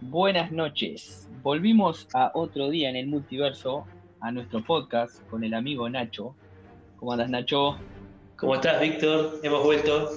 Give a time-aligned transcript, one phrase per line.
[0.00, 1.28] Buenas noches.
[1.42, 3.84] Volvimos a otro día en el multiverso,
[4.20, 6.36] a nuestro podcast con el amigo Nacho.
[6.98, 7.76] ¿Cómo andas, Nacho?
[8.36, 9.40] ¿Cómo estás, Víctor?
[9.42, 10.10] Hemos vuelto.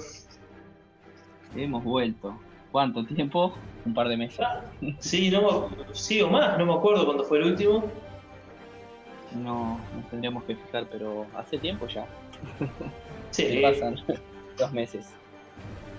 [1.56, 2.38] Hemos vuelto.
[2.70, 3.54] ¿Cuánto tiempo?
[3.84, 4.40] Un par de meses.
[4.40, 4.62] Ah,
[5.00, 7.82] sí, no, sí o más, no me acuerdo cuándo fue el último.
[9.34, 12.06] No, nos tendríamos que fijar, pero hace tiempo ya.
[13.32, 13.60] Sí.
[13.62, 13.96] pasan
[14.56, 15.12] dos meses.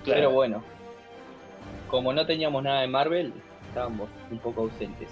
[0.04, 0.20] Claro.
[0.20, 0.64] Pero bueno,
[1.88, 3.34] como no teníamos nada de Marvel,
[3.74, 5.08] estábamos un poco ausentes.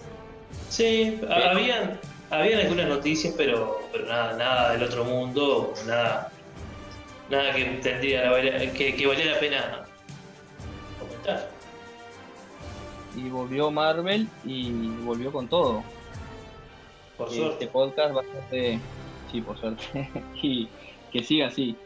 [0.69, 1.99] Sí, ha- habían,
[2.31, 6.31] habían algunas noticias, pero, pero nada, nada del otro mundo, nada,
[7.29, 9.85] nada que tendría la- que, que valía la pena
[11.01, 11.51] comentar.
[13.17, 14.71] Y volvió Marvel y
[15.05, 15.83] volvió con todo.
[17.19, 17.53] Por Que suerte.
[17.65, 18.79] Este podcast va a ser de...
[19.31, 19.85] Sí, por suerte.
[20.43, 20.69] y
[21.13, 21.77] que siga así.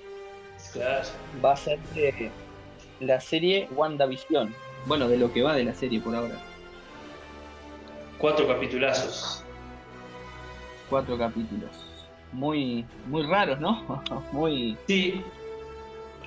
[0.73, 1.09] Claro.
[1.45, 2.31] Va a ser de
[3.01, 4.55] la serie WandaVision.
[4.87, 6.37] Bueno, de lo que va de la serie por ahora.
[8.19, 9.43] Cuatro capitulazos.
[10.89, 11.71] Cuatro capítulos.
[12.33, 14.03] Muy, muy raros, ¿no?
[14.33, 14.77] muy...
[14.87, 15.23] Sí.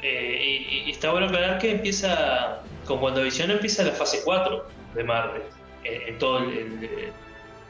[0.01, 5.03] Eh, y, y está bueno aclarar que empieza, con WandaVision empieza la fase 4 de
[5.03, 5.41] Marvel.
[5.83, 7.11] En, en todo el, el,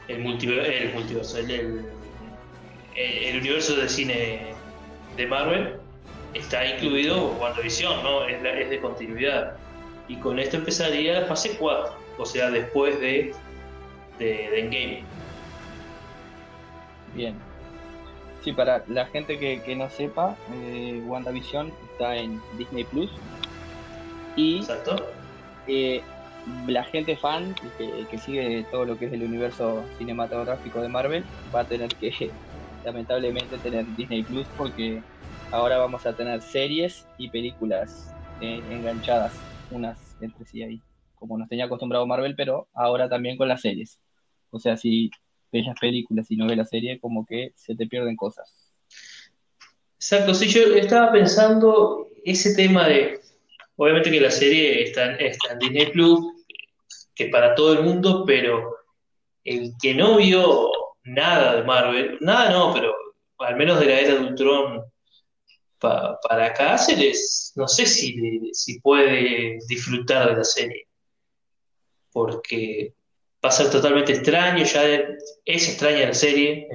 [0.08, 1.84] el multiver- el multiverso, el
[3.40, 4.40] universo de cine
[5.16, 5.74] de Marvel
[6.34, 8.24] está incluido WandaVision, ¿no?
[8.26, 9.56] Es, la- es de continuidad.
[10.08, 13.32] Y con esto empezaría la fase 4, o sea, después de,
[14.20, 15.04] de, de Endgame.
[17.14, 17.40] Bien.
[18.42, 23.10] Sí, para la gente que, que no sepa, eh, WandaVision está en Disney Plus.
[24.36, 24.96] Y ¿Exacto?
[25.66, 26.02] eh,
[26.68, 31.26] la gente fan que, que sigue todo lo que es el universo cinematográfico de Marvel
[31.54, 32.10] va a tener que,
[32.84, 35.04] lamentablemente, tener Disney Plus porque
[35.50, 40.82] ahora vamos a tener series y películas eh, enganchadas, unas entre sí ahí,
[41.14, 44.00] como nos tenía acostumbrado Marvel, pero ahora también con las series.
[44.50, 45.10] O sea, si
[45.52, 48.72] ves las películas y no ves la serie, como que se te pierden cosas.
[49.96, 53.20] Exacto, sí, yo estaba pensando ese tema de,
[53.76, 56.20] obviamente que la serie está, está en Disney Plus,
[57.14, 58.76] que para todo el mundo, pero
[59.44, 60.70] el que no vio
[61.04, 62.94] nada de Marvel, nada no, pero
[63.38, 64.82] al menos de la era de Ultron
[65.78, 68.14] pa- para acá, se les, no sé si,
[68.52, 70.86] si puede disfrutar de la serie,
[72.12, 72.94] porque
[73.44, 74.82] va a ser totalmente extraño, ya
[75.44, 76.68] es extraña la serie,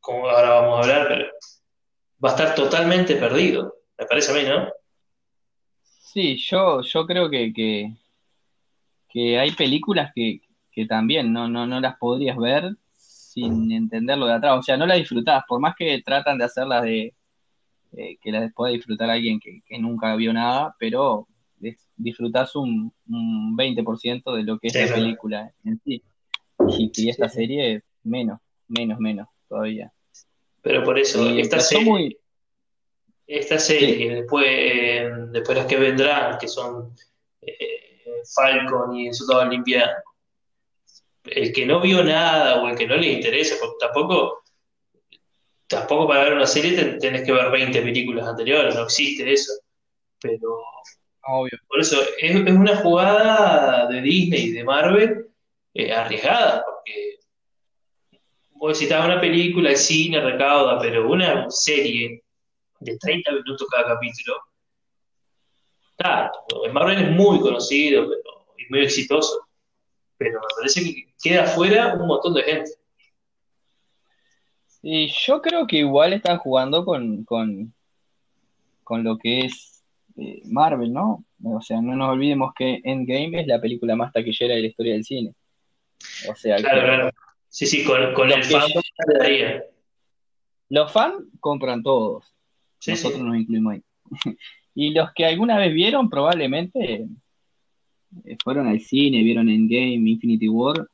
[0.00, 1.26] como ahora vamos a hablar, pero
[2.24, 4.68] va a estar totalmente perdido, me parece a mí, ¿no?
[6.00, 7.96] Sí, yo, yo creo que, que,
[9.08, 10.40] que hay películas que,
[10.70, 14.58] que también no, no, no las podrías ver sin entenderlo de atrás.
[14.58, 17.14] O sea, no las disfrutás, por más que tratan de hacerlas de
[17.92, 21.28] eh, que las pueda disfrutar alguien que, que nunca vio nada, pero
[21.60, 26.02] dis- disfrutás un, un 20% de lo que es Sí, la película en sí.
[26.78, 27.36] Y, y esta Sí.
[27.36, 29.92] serie, menos, menos, menos todavía.
[30.62, 32.18] Pero por eso, Y esta serie, muy,
[33.26, 34.08] esta serie, Sí.
[34.08, 36.94] después, eh, después las que vendrán, que son
[37.40, 39.92] eh, Falcon y El Soldado Invierno,
[41.24, 44.42] el que no vio nada o el que no le interesa, porque tampoco,
[45.66, 49.52] tampoco para ver una serie ten- tenés que ver 20 películas anteriores, no existe eso.
[50.20, 50.58] Pero
[51.24, 51.58] obvio.
[51.68, 55.26] por eso es, es una jugada de Disney y de Marvel
[55.74, 57.18] eh, arriesgada, porque
[58.50, 62.22] vos decís, "Ah, una película, el cine recauda, pero una serie
[62.80, 64.36] de 30 minutos cada capítulo,
[65.90, 66.30] está,
[66.64, 69.46] el Marvel es muy conocido pero, y muy exitoso,
[70.16, 72.70] pero me parece que queda afuera un montón de gente.
[74.82, 77.72] Y yo creo que igual están jugando con, con,
[78.82, 79.84] con lo que es
[80.16, 81.24] eh, Marvel, ¿no?
[81.44, 84.94] O sea, no nos olvidemos que Endgame es la película más taquillera de la historia
[84.94, 85.34] del cine.
[86.30, 87.10] O sea, Claro, que claro.
[87.48, 88.58] Sí, sí, con, con el yo-
[89.18, 89.62] daría.
[90.70, 92.24] los fans compran todos,
[92.78, 93.04] Sí, sí.
[93.04, 93.82] nosotros nos incluimos ahí.
[94.74, 97.06] Y los que alguna vez vieron, probablemente
[98.24, 100.88] eh, fueron al cine, vieron Endgame, Infinity War.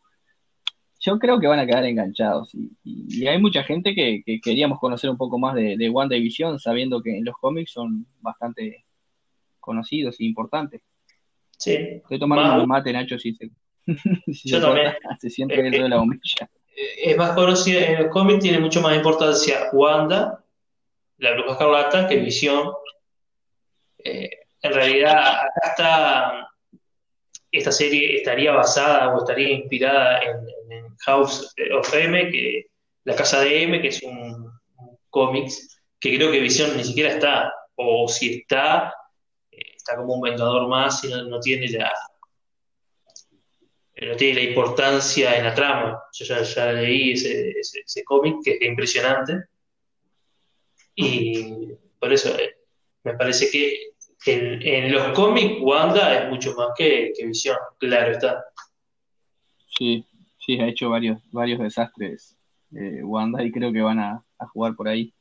[0.99, 2.53] Yo creo que van a quedar enganchados.
[2.57, 5.89] Y, y- y hay mucha gente que, que queríamos conocer un poco más de, de
[5.91, 8.85] WandaVision, sabiendo que en los cómics son bastante
[9.61, 10.83] conocidos e importantes.
[11.57, 11.75] Sí.
[11.77, 13.49] Estoy tomando un mate, Nacho, si se,
[14.33, 14.95] si Yo se también.
[15.21, 16.51] se siente dentro de la bombilla.
[16.75, 20.45] es más conocida en los cómics, tiene mucho más importancia Wanda,
[21.19, 22.73] la Bruja Escarlata, que Visión.
[24.05, 24.31] Eh,
[24.63, 26.51] en realidad, acá está,
[27.51, 30.37] esta serie estaría basada o estaría inspirada en,
[30.71, 32.67] en House of M, que,
[33.05, 37.11] la Casa de M, que es un, un cómics que creo que Visión ni siquiera
[37.11, 38.95] está, o si está,
[39.51, 41.93] eh, está como un vengador más y no, no tiene la,
[44.07, 46.03] no tiene la importancia en la trama.
[46.13, 49.45] Yo ya, ya leí ese, ese, cómic que es impresionante.
[50.95, 52.57] Y por eso eh,
[53.05, 53.89] me parece que
[54.27, 58.45] en, en los cómics Wanda es mucho más que, que Visión, claro está.
[59.77, 60.05] Sí,
[60.45, 62.37] sí, ha hecho varios, varios desastres
[62.73, 65.13] eh, Wanda y creo que van a, jugar por ahí.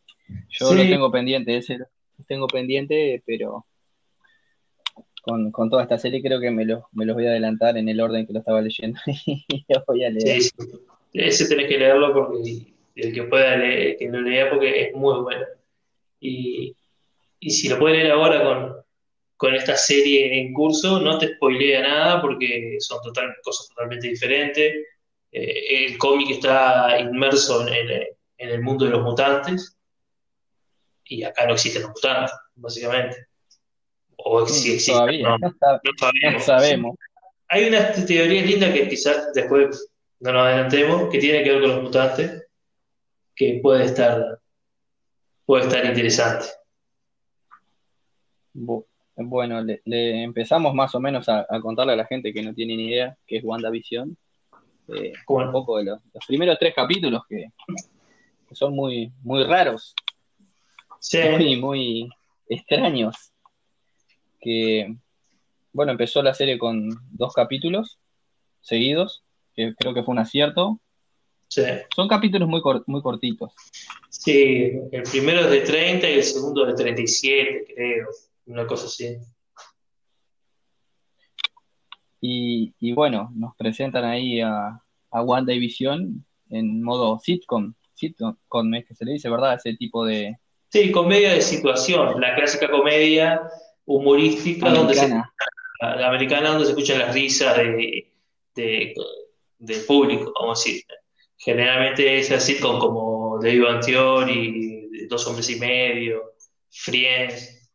[0.49, 1.85] Yo lo tengo pendiente, ese lo
[2.27, 3.65] tengo pendiente, pero
[5.27, 7.99] con, toda esta serie creo que me, lo, me los voy a adelantar en el
[7.99, 10.41] orden que lo estaba leyendo y lo voy a leer.
[10.41, 10.51] Sí,
[11.13, 15.21] Ese tenés que leerlo porque el que pueda leer, que lo lea porque es muy
[15.21, 15.45] bueno.
[16.19, 16.75] Y,
[17.39, 18.75] y si lo puede leer ahora con,
[19.37, 24.73] con esta serie en curso, no te spoilea nada porque son total, cosas totalmente diferentes.
[25.31, 29.77] Eh, el cómic está inmerso en el, mundo de los mutantes
[31.05, 33.26] y acá no existen los mutantes, básicamente.
[34.17, 35.37] O si existen, Todavía,
[36.31, 36.95] no, sabemos.
[37.49, 41.71] Hay una teoría linda que quizás después no nos adelantemos, que tiene que ver con
[41.71, 42.47] los mutantes,
[43.35, 44.39] que puede estar,
[45.45, 46.47] puede estar interesante.
[49.15, 52.87] Bueno, le, empezamos más o menos a, contarle a la gente que no tiene ni
[52.89, 54.17] idea qué es WandaVision.
[54.89, 57.47] Eh, un poco de los, primeros tres capítulos que,
[58.53, 59.93] son muy, muy raros.
[60.99, 61.19] Sí.
[61.31, 62.09] Muy, muy
[62.47, 63.31] extraños.
[64.47, 64.95] Que,
[65.73, 67.99] bueno, empezó la serie con dos capítulos
[68.61, 70.79] seguidos, que creo que fue un acierto.
[71.49, 71.63] Sí.
[71.93, 73.51] Son capítulos muy, muy cortitos.
[74.09, 78.07] Sí, el primero es de 30 y el segundo de 37, creo
[78.45, 79.17] una cosa así.
[82.21, 85.69] Y, y bueno, nos presentan ahí a, a Wanda y
[86.51, 89.55] en modo sitcom, sitcom es que se le dice, ¿verdad?
[89.55, 90.37] Ese tipo de...
[90.69, 93.41] Sí, comedia de situación, la clásica comedia
[93.87, 98.11] humorística donde se, la americana donde se escuchan las risas de,
[98.53, 98.93] de,
[99.57, 100.83] del público, vamos a decir.
[101.37, 103.63] Generalmente es así como David
[104.29, 106.33] y Dos Hombres y Medio,
[106.69, 107.69] Friends,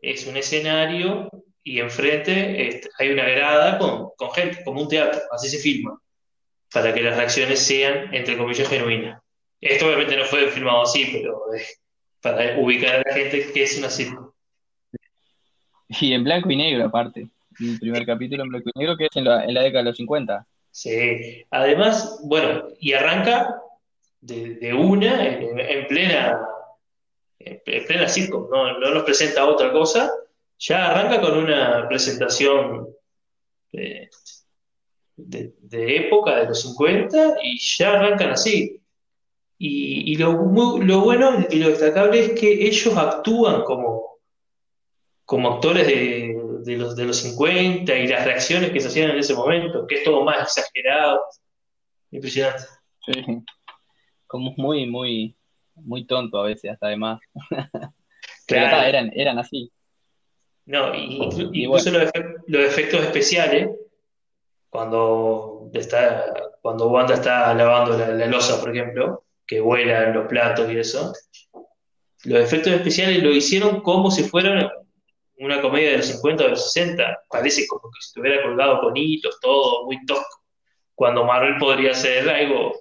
[0.00, 1.30] es un escenario
[1.62, 6.00] y enfrente este, hay una grada con, gente, como un teatro, así se filma,
[6.72, 9.20] para que las reacciones sean, entre comillas, genuinas.
[9.60, 11.64] Esto obviamente no fue filmado así, pero eh,
[12.20, 14.35] para ubicar a la gente que es una circo.
[16.00, 17.28] Y en blanco y negro, aparte.
[17.60, 20.46] El primer capítulo en blanco y negro, que es en la, década de los 50.
[20.70, 23.62] Sí, además, bueno, y arranca
[24.20, 26.38] de, una en plena
[27.38, 30.10] en plena sitcom, no, no nos presenta otra cosa,
[30.58, 32.88] ya arranca con una presentación
[33.72, 34.08] de,
[35.70, 38.80] época de los 50 y ya arrancan así.
[39.58, 40.32] Y, lo,
[40.82, 44.15] lo, bueno y lo destacable es que ellos actúan como,
[45.26, 49.18] como actores de, de, los, de los 50 y las reacciones que se hacían en
[49.18, 51.20] ese momento, que es todo más exagerado.
[52.12, 52.62] Impresionante.
[53.04, 53.42] Sí,
[54.26, 55.36] como muy, muy,
[55.74, 57.20] muy tonto a veces, hasta de más.
[58.48, 59.70] eran, eran así.
[60.64, 61.18] No, y,
[61.52, 63.70] incluso los, efectos especiales,
[64.70, 70.78] cuando está, cuando Wanda está lavando la, losa, por ejemplo, que vuelan los platos y
[70.78, 71.12] eso,
[72.24, 74.68] los efectos especiales lo hicieron como si fueran
[75.38, 77.24] una comedia de los 50 o de los 60.
[77.28, 80.42] Parece como que si estuviera colgado con hilos, todo muy tosco.
[80.94, 82.72] Cuando Marvel podría ser algo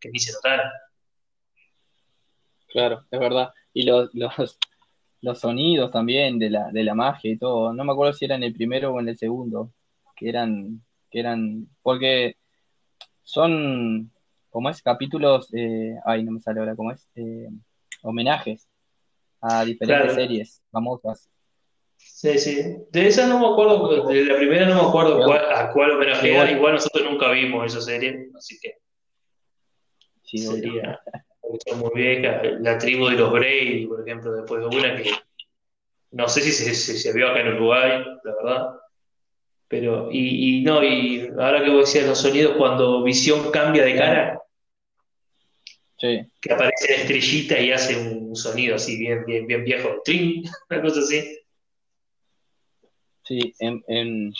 [0.00, 0.72] que ni se notara.
[2.68, 3.50] Claro, es verdad.
[3.74, 4.58] Y los, los,
[5.20, 7.72] los sonidos también de la, de la magia y todo.
[7.72, 9.72] No me acuerdo si era en el primero o en el segundo.
[10.16, 12.36] Que eran, que eran, porque
[13.22, 14.10] son,
[14.50, 14.82] como es?
[14.82, 17.08] Capítulos, eh, ay, no me sale ahora, ¿cómo es?
[17.14, 17.48] Eh,
[18.02, 18.68] homenajes
[19.40, 21.28] a diferentes series famosas.
[22.04, 22.76] Sí, sí.
[22.90, 26.50] De esa no me acuerdo, de la primera no me acuerdo a cuál homenajea.
[26.52, 28.76] Igual nosotros nunca vimos esa serie, así que
[30.22, 31.00] sí, sería
[31.76, 35.10] muy vieja, la tribu de los Brady, por ejemplo, después de una que
[36.12, 38.68] no sé si se, vio acá en Uruguay, la verdad.
[39.68, 44.38] Pero, y, no, y ahora que vos decías los sonidos, cuando Visión cambia de cara,
[45.98, 50.82] que aparece la estrellita y hace un sonido así bien, bien, bien viejo, trin, una
[50.82, 51.38] cosa así.
[53.32, 54.34] Sí, en,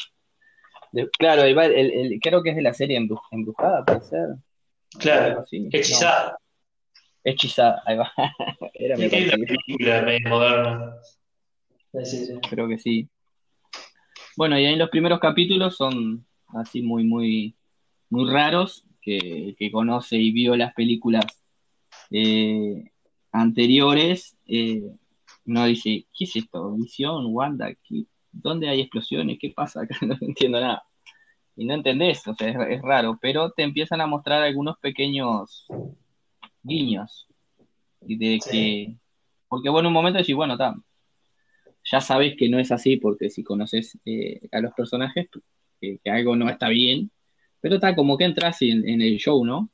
[1.19, 4.29] claro, el, creo que es de la serie Embrujada, puede ser.
[4.99, 6.37] Claro, hechizada.
[7.25, 8.13] Hechizada, ahí va.
[8.75, 10.97] Era mi película medio moderna.
[12.51, 13.09] Creo que sí.
[14.37, 17.57] Bueno, y ahí los primeros capítulos son así muy, muy,
[18.11, 21.25] muy raros, que, que conoce y vio las películas
[22.11, 22.91] eh,
[23.31, 24.83] anteriores, eh,
[25.47, 26.73] no dice, ¿qué es esto?
[26.73, 27.25] ¿Visión?
[27.31, 27.75] ¿Wanda?
[28.33, 29.39] ¿Dónde hay explosiones?
[29.41, 29.97] ¿Qué pasa acá?
[30.07, 30.83] No entiendo nada.
[31.57, 35.67] y no entendés, o sea, es, raro, pero te empiezan a mostrar algunos pequeños
[36.63, 37.29] guiños.
[38.07, 38.97] Y de que,
[39.49, 40.75] porque bueno, un momento decís, bueno, está,
[41.85, 45.29] ya sabes que no es así, porque si conoces eh, a los personajes,
[45.81, 47.11] que, algo no está bien,
[47.61, 49.71] pero está como que entras en, en el show, ¿no?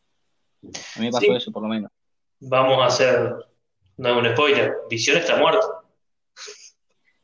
[0.62, 1.90] A mí me pasó eso, por lo menos.
[2.40, 3.34] Vamos a hacer,
[3.96, 5.77] no un spoiler, Visión está muerto.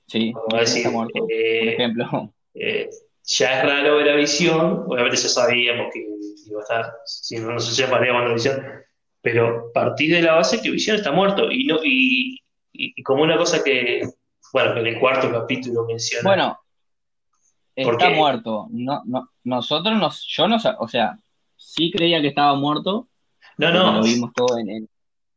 [0.07, 2.35] Sí, está muerto, por eh, ejemplo.
[2.55, 2.89] Eh,
[3.25, 6.07] ya es raro ver a Visión, obviamente ya sabíamos que
[6.47, 8.63] iba a estar, si no, no se llamaría la Visión,
[9.23, 12.41] pero partir de la base que Visión está muerto y no y,
[13.03, 14.03] como una cosa que,
[14.53, 16.29] bueno, que en el cuarto capítulo menciona.
[16.29, 16.59] Bueno,
[17.75, 18.67] está muerto.
[18.71, 21.17] No, no, nosotros, nos, yo no, o sea,
[21.57, 23.09] sí creía que estaba muerto.
[23.57, 23.99] No, no.
[23.99, 24.89] Lo vimos todo en,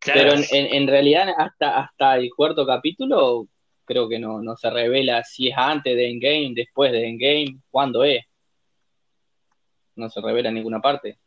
[0.03, 3.47] Pero en, en, realidad hasta, hasta el cuarto capítulo
[3.87, 8.03] creo que no, no se revela si es antes de Endgame, después de Endgame, cuándo
[8.03, 8.23] es.
[9.95, 11.17] No se revela en ninguna parte.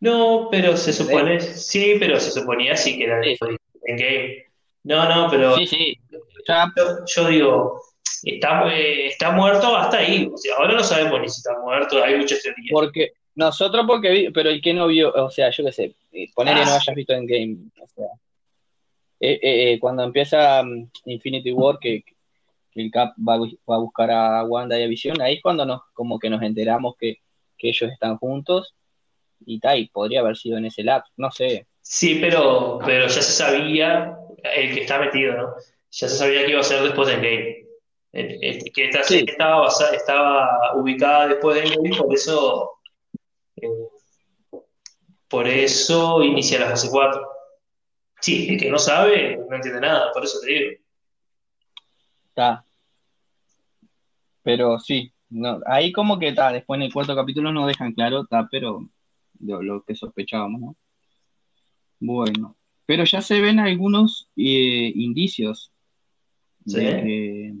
[0.00, 3.38] No, pero se supone, sí, pero se suponía sí que era de
[3.86, 4.46] Endgame.
[4.82, 5.98] No, no, pero sí, sí.
[7.14, 7.80] Yo, digo,
[8.24, 10.28] está, está muerto hasta ahí.
[10.30, 12.68] O sea, ahora no sabemos ni si está muerto, hay muchas teorías.
[12.72, 16.56] Porque nosotros porque pero el que no vio, o sea, yo qué sé, eh, poner
[16.56, 16.78] que no ah.
[16.82, 18.08] hayas visto Endgame, o sea,
[19.24, 22.02] eh, eh, eh, cuando empieza mm, Infinity War, que,
[22.74, 26.18] el Cap va, a buscar a Wanda y a Visión, ahí es cuando nos, como
[26.18, 27.18] que nos enteramos que,
[27.64, 28.74] ellos están juntos
[29.46, 31.68] y tal, podría haber sido en ese lado, no sé.
[31.80, 34.16] Sí, pero, pero ya se sabía,
[34.56, 35.54] el que está metido, ¿no?
[35.92, 37.14] Ya se sabía que iba a ser después de
[38.10, 38.70] Endgame.
[38.74, 42.72] que esta serie estaba, estaba ubicada después de Endgame, por eso,
[45.28, 47.31] por eso inicia la fase 4.
[48.22, 50.70] Sí, el que no sabe no entiende nada, por eso te digo.
[52.28, 52.64] Está.
[54.42, 58.22] Pero sí, no, ahí como que está, después en el cuarto capítulo no dejan claro,
[58.22, 58.88] está, pero
[59.40, 60.76] lo, que sospechábamos, ¿no?
[62.00, 65.72] Bueno, pero ya se ven algunos eh, indicios
[66.64, 67.54] de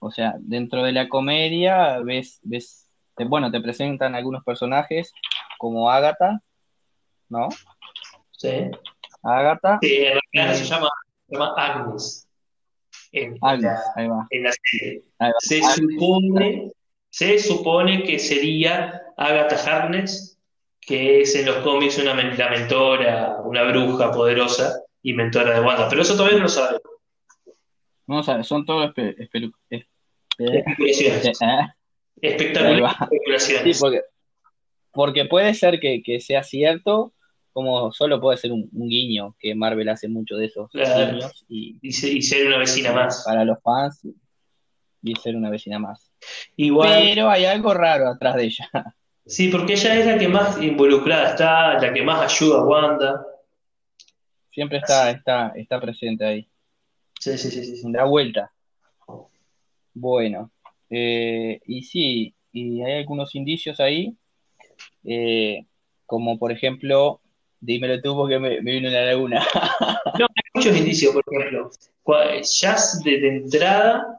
[0.00, 2.88] o sea, dentro de la comedia ves, ves,
[3.26, 5.12] bueno, te presentan algunos personajes
[5.58, 6.40] como Agatha,
[7.28, 7.48] ¿no?
[8.30, 8.70] Sí.
[9.22, 9.78] Agatha.
[9.82, 10.88] Sí, en realidad se, llama,
[11.28, 12.28] se llama Agnes.
[13.12, 14.26] En, Agnes, ahí va.
[14.30, 15.02] En la serie.
[15.40, 16.72] Se, supone,
[17.10, 20.38] se supone que sería Agatha Harkness,
[20.80, 25.88] que es en los cómics una la mentora, una bruja poderosa y mentora de Wanda.
[25.88, 26.78] Pero eso todavía no lo sabe.
[28.06, 29.86] No lo sabe, son todos especulaciones.
[32.20, 33.76] Espectaculares especulaciones.
[33.76, 34.00] Sí, porque,
[34.92, 37.12] porque puede ser que, que sea cierto
[37.58, 41.44] como solo puede ser un, guiño, que Marvel hace mucho de esos guiños.
[41.48, 43.24] Y, ser una vecina más.
[43.26, 44.06] Para los fans,
[45.02, 46.08] y ser una vecina más.
[46.56, 48.70] Pero hay algo raro atrás de ella.
[49.26, 53.26] Sí, porque ella es la que más involucrada está, la que más ayuda a Wanda.
[54.50, 56.48] Siempre está, está, está presente ahí.
[57.20, 57.82] Sí, sí, sí, sí.
[57.92, 58.50] Da vuelta.
[59.92, 60.50] Bueno,
[60.88, 64.16] eh, y sí, y hay algunos indicios ahí,
[65.04, 65.66] eh,
[66.06, 67.20] como por ejemplo
[67.60, 69.46] Dímelo tú porque me, me vino una laguna.
[70.18, 71.70] no, hay muchos indicios, por ejemplo.
[72.60, 74.18] Ya de, entrada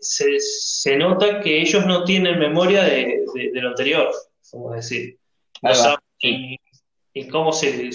[0.00, 4.10] se, nota que ellos no tienen memoria de, lo anterior,
[4.70, 5.18] a decir.
[5.62, 7.90] No saben ni, cómo se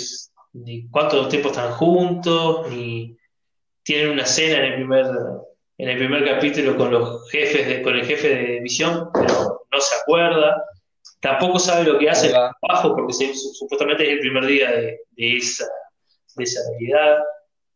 [0.53, 3.15] ni cuánto tiempo están juntos, ni
[3.83, 5.05] tienen una cena en el primer
[5.77, 9.95] en el primer capítulo con los jefes con el jefe de misión, pero no se
[9.95, 10.63] acuerda
[11.22, 15.65] tampoco sabe lo que hace abajo porque supuestamente es el primer día de, esa,
[16.36, 17.20] de esa realidad.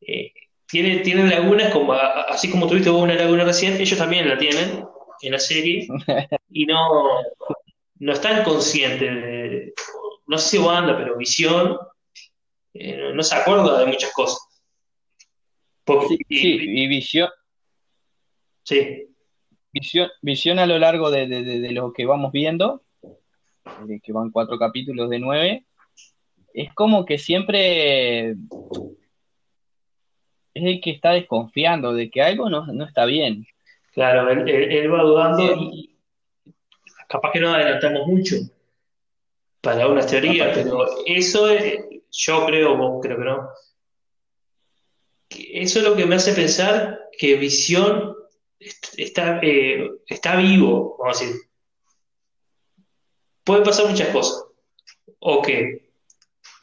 [0.01, 0.33] Eh,
[0.67, 4.83] tiene, tienen lagunas, como, así como tuviste vos una laguna recién, ellos también la tienen
[5.21, 5.87] en la serie
[6.49, 7.21] y no,
[7.99, 9.73] no están conscientes de,
[10.25, 11.77] no sé si Wanda, pero Visión
[12.73, 14.39] eh, no, se acuerda de muchas cosas.
[16.09, 17.29] sí, y, Visión.
[18.63, 19.07] Sí.
[19.71, 22.84] Visión, visión a lo largo de, de lo que vamos viendo,
[24.03, 25.65] que van cuatro capítulos de nueve,
[26.53, 28.31] es como que siempre
[30.53, 33.45] es el que está desconfiando de que algo no, está bien.
[33.93, 35.97] Claro, él, va dudando y
[37.07, 38.35] capaz que no adelantamos mucho
[39.61, 41.47] para una teoría, pero eso
[42.11, 43.49] yo creo, vos creo que no.
[45.29, 48.15] Eso es lo que me hace pensar que Visión
[48.59, 51.41] está, eh, está vivo, vamos a decir,
[53.45, 54.43] Pueden pasar muchas cosas.
[55.19, 55.91] O que,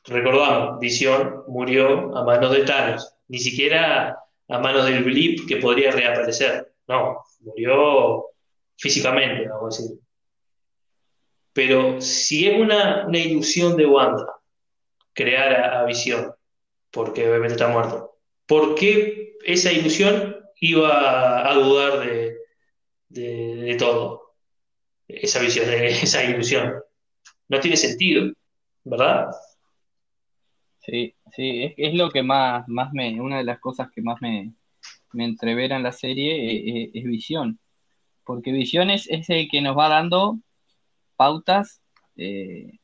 [0.04, 5.92] recordamos, Visión murió a manos de Thanos, ni siquiera a manos del Blip que podría
[5.92, 6.74] reaparecer.
[6.88, 8.26] No, murió
[8.76, 9.98] físicamente, vamos a decir.
[11.52, 14.26] Pero si es una, una ilusión de Wanda
[15.12, 16.34] crear a, a Visión,
[16.90, 22.36] porque obviamente está muerto, ¿por qué esa ilusión iba a dudar de,
[23.08, 24.21] de, de todo?
[25.20, 26.74] Esa visión, esa ilusión.
[27.48, 28.32] No tiene sentido,
[28.84, 29.30] ¿verdad?
[30.80, 34.20] Sí, sí, es, es lo que más, más me, una de las cosas que más
[34.20, 34.52] me,
[35.12, 37.58] me entrevera en la serie eh, eh, es, Visión,
[38.24, 40.38] porque Visión es, es, el que nos va dando
[41.16, 41.82] pautas
[42.16, 42.78] eh,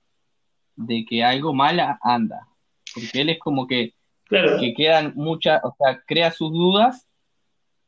[0.76, 2.47] de que algo mal anda,
[2.94, 3.94] porque él es como que,
[4.25, 7.08] Claro, que quedan muchas, o sea, crea sus dudas,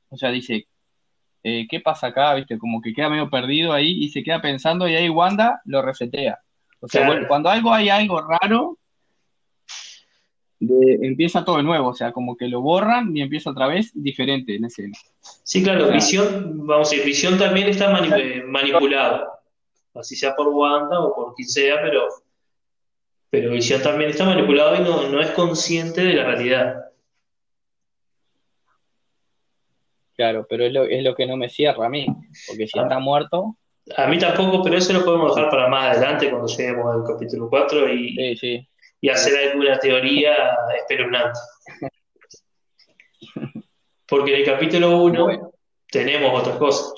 [0.09, 0.67] o sea, dice,
[1.43, 2.35] eh, ¿qué pasa acá?
[2.35, 2.59] ¿Viste?
[2.59, 6.39] Como que queda medio perdido ahí y se queda pensando y ahí Wanda lo resetea.
[6.81, 7.15] O sea, claro.
[7.15, 8.79] bueno, cuando algo hay algo raro,
[10.59, 13.91] de- empieza todo de nuevo, o sea, como que lo borran y empieza otra vez
[13.95, 14.97] diferente en escena.
[15.43, 19.27] Sí, claro, Visión, vamos a decir, Visión también está mani- eh, manipulado,
[19.95, 22.09] así sea por Wanda o por quien sea, pero,
[23.31, 26.90] pero Visión también está manipulado y no, no es consciente de la realidad.
[30.21, 32.05] Claro, pero es lo, es lo que no me cierra a mí,
[32.47, 33.57] porque si está A, muerto,
[33.97, 37.49] a mí tampoco, pero eso lo podemos dejar para más adelante cuando lleguemos al capítulo
[37.49, 38.69] 4 y, sí, sí,
[39.01, 40.35] y hacer alguna teoría
[40.77, 41.41] espeluznante.
[44.07, 45.53] Porque en el capítulo 1 bueno,
[45.91, 46.93] tenemos otras cosas.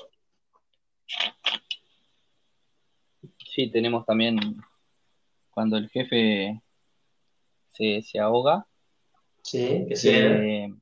[3.54, 4.36] sí, tenemos también
[5.50, 6.60] cuando el jefe
[7.72, 8.66] se, se ahoga,
[9.44, 10.38] Sí, que sea.
[10.40, 10.72] que,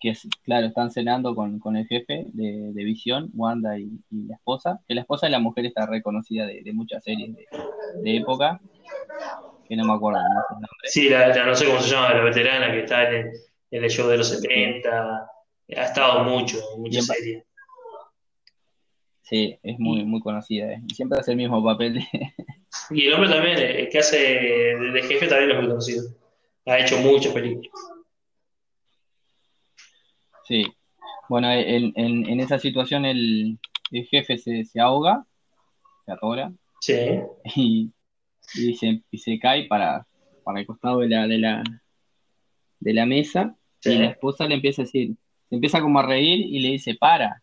[0.00, 4.26] que es- claro, están cenando con, con el jefe de, de Visión, Wanda y, y
[4.26, 7.46] la esposa, que la esposa de la mujer está reconocida de, de muchas series de,
[8.02, 8.60] de época,
[9.68, 10.24] que no me acuerdo el
[10.54, 10.68] nombre.
[10.84, 13.30] Sí, la, la- no sé cómo se llama, la veterana que está en el,
[13.70, 15.30] en el show de los Sí, 70,
[15.76, 17.42] ha estado mucho, en muchas series.
[19.22, 21.98] sí, es muy, muy conocida, eh, y siempre hace el mismo papel
[22.90, 26.04] y el hombre también, eh, el que hace de, de jefe también es muy conocido.
[26.66, 27.70] Ha hecho muchas películas.
[30.46, 30.64] Sí,
[31.28, 33.58] bueno, en, en, en esa situación el,
[33.90, 35.24] el jefe se, se ahoga,
[36.04, 37.20] se atora, Sí,
[37.56, 37.90] y,
[38.54, 40.06] y, se, y se cae para,
[40.44, 41.62] para el costado de la, de la,
[42.80, 45.14] de la mesa, y la esposa le empieza a decir,
[45.48, 47.42] se empieza como a reír y le dice, para,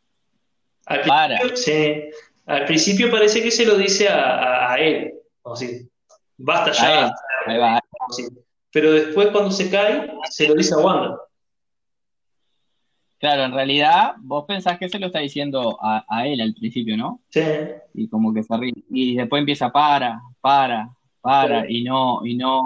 [0.85, 2.03] Al para, principio, sí.
[2.45, 5.89] Al principio parece que se lo dice a, a- a él, como así,
[6.37, 7.13] basta ya,
[7.47, 7.81] ahí va.
[7.97, 8.37] como.
[8.71, 11.17] Pero después cuando se cae, se lo dice a Wanda.
[13.23, 16.97] Claro, en realidad vos pensás que se lo está diciendo a, a él al principio,
[16.97, 17.21] ¿no?
[17.29, 17.39] Sí,
[17.93, 20.89] Y como que se ríe, y después empieza, para, para,
[21.21, 22.61] para, y no, y no,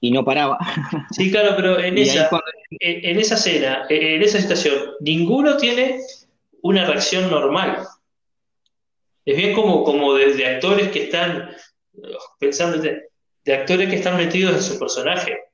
[0.00, 0.56] y no paraba.
[1.10, 5.58] Sí, claro, pero en Y esa, cuando, en, en esa escena, en esa situación, ninguno
[5.58, 6.00] tiene
[6.62, 7.86] una reacción normal.
[9.26, 11.50] Es bien como, como de, de actores que están,
[12.38, 13.10] pensando, de,
[13.44, 15.49] de actores que están metidos en su personaje,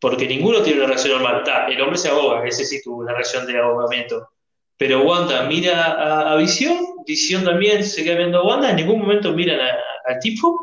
[0.00, 1.42] porque ninguno tiene una reacción normal.
[1.68, 4.28] El hombre se ahoga, ese sí tuvo una reacción de ahogamiento.
[4.76, 9.00] Pero Wanda mira a, a Visión, Visión también se queda viendo a Wanda, en ningún
[9.00, 9.76] momento miran a-
[10.12, 10.56] al tipo,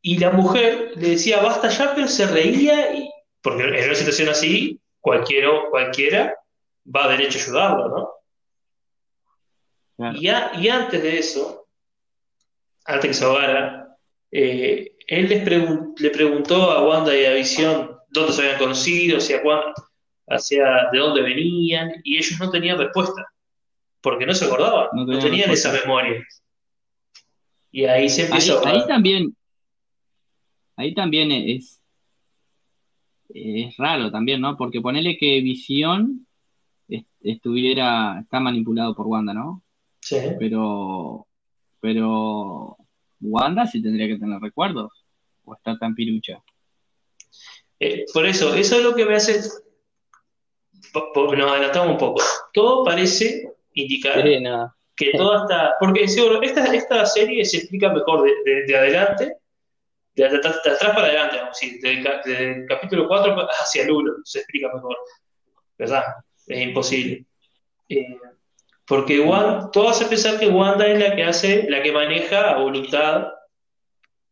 [0.00, 3.08] y la mujer le decía basta ya, pero se reía, y,
[3.40, 6.34] porque en una situación así, cualquiera, cualquiera
[6.84, 8.10] va derecho a ayudarlo, ¿no?
[9.96, 11.66] claro, Y, a- y antes de eso,
[12.86, 13.96] antes que se ahogara,
[14.32, 19.18] eh, él les pregun- le preguntó a Wanda y a Visión dónde se habían conocido,
[19.18, 19.72] hacia, cuán-
[20.28, 23.26] hacia de dónde venían, y ellos no tenían respuesta,
[24.00, 26.24] porque no se acordaban, no no tenía tenían esa memoria.
[27.70, 28.86] Y ahí se empieza Ahí, a ahí ahorrar.
[28.88, 29.36] también,
[30.76, 31.80] ahí también es,
[33.34, 34.56] es raro también, ¿no?
[34.56, 36.26] Porque ponele que Visión
[36.88, 39.62] est- estuviera, está manipulado por Wanda, ¿no?
[40.00, 40.16] Sí.
[40.38, 41.26] Pero,
[41.80, 42.76] pero
[43.20, 44.92] Wanda sí tendría que tener recuerdos,
[45.44, 46.42] o está tan pirucha.
[47.84, 49.40] Eh, por eso, eso es lo que me hace.
[50.94, 52.22] Nos adelantamos un poco.
[52.52, 54.42] Todo parece indicar Sí,
[54.94, 55.74] que toda esta.
[55.80, 59.36] Porque seguro, esta, esta serie se explica mejor de, de- de adelante,
[60.14, 64.70] de, atrás para adelante, vamos a decir, del capítulo 4 hacia el 1, se explica
[64.72, 64.96] mejor,
[65.78, 66.04] ¿verdad?
[66.46, 67.24] Es imposible.
[67.88, 68.16] Eh,
[68.86, 72.58] porque Wanda, todo hace pensar que Wanda es la que hace, la que maneja a
[72.58, 73.28] voluntad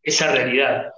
[0.03, 0.93] esa realidad,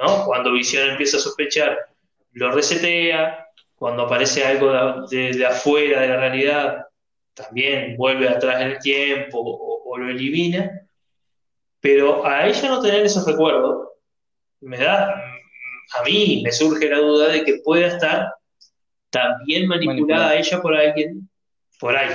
[0.00, 0.26] ¿no?
[0.26, 1.87] Cuando Visión empieza a sospechar,
[2.32, 6.86] lo resetea, cuando aparece algo de, afuera de la realidad,
[7.34, 10.86] también vuelve atrás en el tiempo o, o lo elimina,
[11.80, 13.88] pero a ella no tener esos recuerdos,
[14.60, 18.34] me da, a mí me surge la duda de que pueda estar
[19.10, 20.34] también manipulada Manipulada.
[20.36, 21.30] ella por alguien,
[21.78, 22.10] por ahí.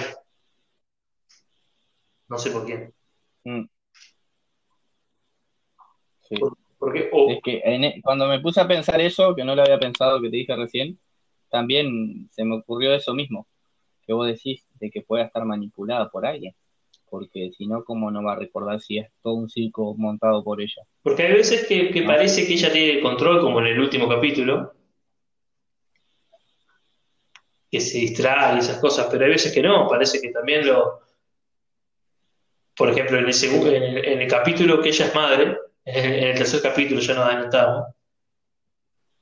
[2.27, 2.93] No sé por quién.
[3.45, 3.63] Mm.
[6.27, 6.35] Sí.
[6.37, 9.61] Por- Porque, Es que en e- cuando me puse a pensar eso, que no lo
[9.61, 10.99] había pensado, que te dije recién,
[11.49, 13.47] también se me ocurrió eso mismo,
[14.05, 16.53] que vos decís, de que pueda estar manipulada por alguien,
[17.09, 20.59] porque si no, ¿cómo no va a recordar si es todo un circo montado por
[20.61, 20.81] ella?
[21.03, 22.07] porque hay veces que, que No.
[22.07, 24.73] parece que ella tiene el control, como en el último capítulo,
[27.71, 30.99] que se distrae y esas cosas, pero hay veces que no, parece que también lo...
[32.75, 36.61] Por ejemplo, en en el, en el capítulo que ella es madre, en el, tercer
[36.61, 37.87] capítulo ya nos adelantamos,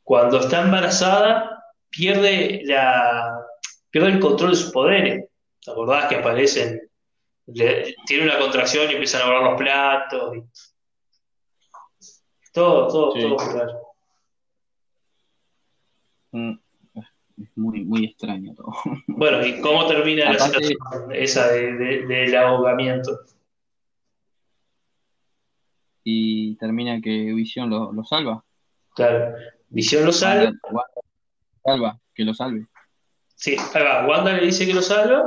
[0.03, 3.37] cuando está embarazada pierde la
[3.89, 5.25] pierde el control de sus poderes.
[5.63, 6.81] ¿Te acordás que aparecen?
[7.47, 10.37] le- tiene una contracción y empiezan a borrar los platos.
[10.37, 10.43] y-
[12.53, 13.21] todo, todo, Sí.
[13.21, 13.81] todo raro.
[16.31, 16.53] Mm,
[17.41, 18.71] Es muy, muy extraño todo.
[19.07, 20.77] Bueno, ¿y cómo termina la situación
[21.11, 23.19] esa de- de- del ahogamiento?
[26.03, 28.43] Y termina que Visión lo, lo salva.
[28.95, 29.35] Claro,
[29.69, 30.51] Visión lo salva.
[30.71, 30.91] Wanda-
[31.63, 32.65] salva, que lo salve.
[33.35, 34.07] Sí, ahí va.
[34.07, 35.23] Wanda le dice que lo salva.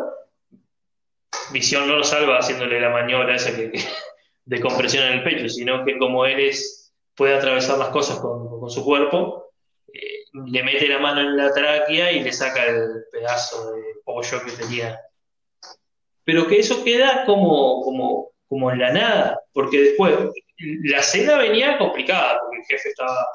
[1.53, 3.81] Visión no lo salva haciéndole la maniobra esa que, que-
[4.47, 8.61] de compresión en el pecho, sino que como él es, puede atravesar las cosas con,
[8.61, 9.53] con su cuerpo,
[9.93, 14.43] eh, le mete la mano en la tráquea y le saca el pedazo de pollo
[14.45, 15.01] que tenía.
[16.25, 20.15] Pero que eso queda como, como, como en la nada, porque después
[20.85, 23.27] la cena venía complicada, porque el jefe estaba,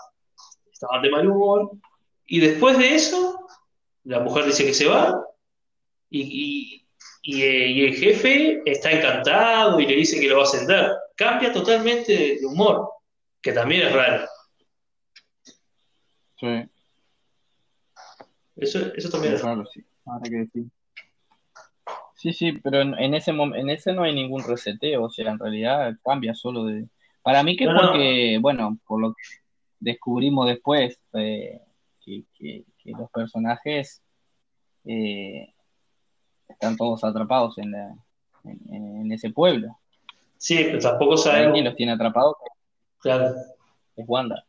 [0.72, 1.72] estaba de mal humor,
[2.26, 3.48] y después de eso
[4.04, 5.22] la mujer dice que se va
[6.10, 6.86] y, y-
[7.22, 10.92] y, eh, y el jefe está encantado y le dice que lo va a ascender.
[11.16, 12.90] Cambia totalmente de, humor,
[13.42, 14.26] que también es raro.
[16.40, 16.64] Sí,
[18.56, 19.66] Eso, eso también es raro.
[19.66, 19.84] sí.
[20.06, 20.64] Ahora que decir.
[22.16, 25.40] Sí, sí, pero en, en ese en ese no hay ningún reseteo, o sea, en
[25.40, 26.88] realidad cambia solo de...
[27.22, 27.82] Para mí que No, no.
[27.82, 29.22] porque, bueno, por lo que
[29.80, 31.62] descubrimos después, eh,
[32.04, 34.02] que, que- que los personajes
[34.86, 35.54] eh,
[36.48, 37.96] están todos atrapados en, la,
[38.46, 39.78] en, en ese pueblo.
[40.38, 42.36] Sí, pero tampoco Alguien sabemos, los tiene atrapados,
[43.00, 43.36] claro,
[43.96, 44.44] es Wanda,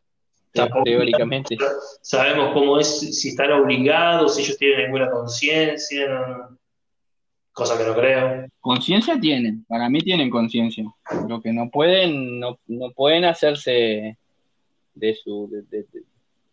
[0.53, 1.57] Tampoco- teóricamente.
[2.01, 6.57] sabemos cómo es, si están obligados, si ellos tienen alguna conciencia, no- no.
[7.53, 8.47] Cosa que no creo.
[8.59, 10.85] Conciencia tienen, para mí tienen conciencia.
[11.27, 14.17] Lo que no pueden, no, no pueden hacerse
[14.95, 16.03] de su, de, de- de-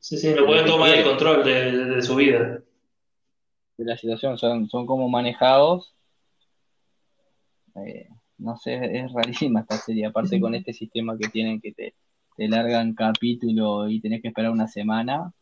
[0.00, 2.62] Sí, sí, no pueden tomar el control de, su vida.
[3.76, 5.94] de la situación, son, son como manejados.
[7.84, 8.08] Eh,
[8.38, 11.94] no sé, es rarísima esta serie, aparte con este sistema que tienen que te,
[12.36, 15.32] te largan capítulo y tenés que esperar una semana,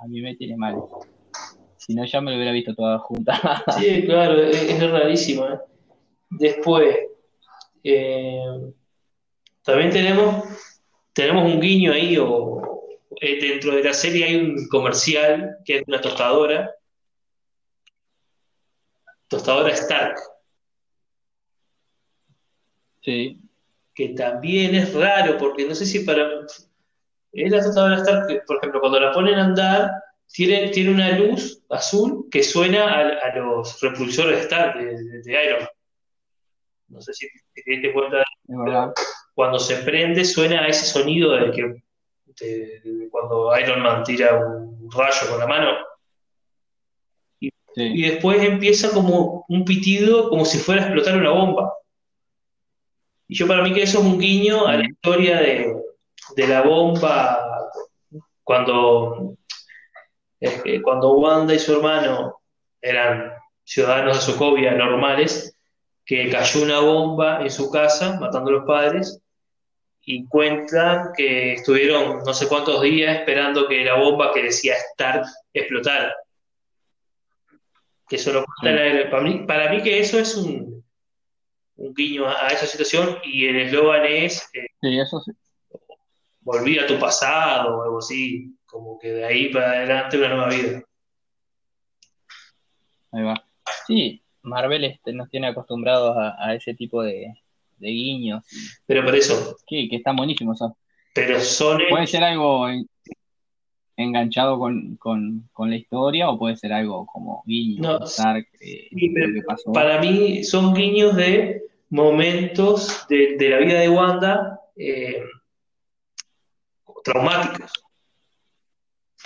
[0.00, 0.76] a mí me tiene mal.
[1.88, 3.64] Si no, ya me lo hubiera visto toda junta.
[3.78, 5.46] Sí, claro, es, es rarísimo.
[5.48, 5.58] ¿eh?
[6.28, 6.98] Después,
[7.82, 8.44] eh,
[9.62, 10.44] también tenemos,
[11.14, 12.60] tenemos un guiño ahí, o
[13.22, 16.70] eh, dentro de la serie hay un comercial que es una tostadora,
[19.26, 20.16] tostadora Stark,
[23.00, 23.40] Sí,
[23.94, 26.28] que también es raro, porque no sé si para...
[27.32, 29.90] Es la tostadora Stark por ejemplo, cuando la ponen a andar,
[30.32, 35.60] tiene, tiene una luz azul que suena a, a los repulsores de, de- de Iron
[35.60, 35.68] Man.
[36.88, 38.92] No sé si te te diste cuenta verdad.
[39.34, 41.62] cuando se prende suena a ese sonido de que
[42.40, 45.70] de- de cuando Iron Man tira un rayo con la mano
[47.40, 51.72] y Sí, después empieza como un pitido como si fuera a explotar una bomba.
[53.28, 54.90] Y yo para mí que eso es un guiño a la Mm.
[54.90, 55.76] historia de,
[56.36, 57.70] de la bomba
[58.42, 59.36] cuando,
[60.82, 62.40] cuando Wanda y su hermano
[62.80, 63.32] eran
[63.64, 65.54] ciudadanos de Sokovia normales,
[66.04, 69.20] que cayó una bomba en su casa matando a los padres
[70.02, 75.26] y cuentan que estuvieron no sé cuántos días esperando que la bomba que decía Stark
[75.52, 76.14] explotara.
[78.08, 80.82] Que eso lo cuenta la- para mí, para mí que eso es un,
[81.76, 85.32] un guiño a, a esa situación y el eslogan es eh, sí, eso sí.
[86.40, 90.48] volví a tu pasado o algo así, como que de ahí para adelante una nueva
[90.50, 90.82] vida.
[93.12, 93.42] Ahí va.
[93.86, 97.34] Sí, Marvel este, nos tiene acostumbrados a, a ese tipo de,
[97.78, 98.44] de guiños,
[98.86, 100.60] Pero por eso, que, que están buenísimos.
[101.14, 102.86] pero son puede ser algo en-
[103.96, 108.88] enganchado con, con, con la historia o puede ser algo como guiño, No, Stark, eh,
[108.94, 109.72] sí, pero que pasó.
[109.72, 115.22] para mí son guiños de momentos de, de la vida de Wanda eh,
[117.04, 117.72] traumáticos.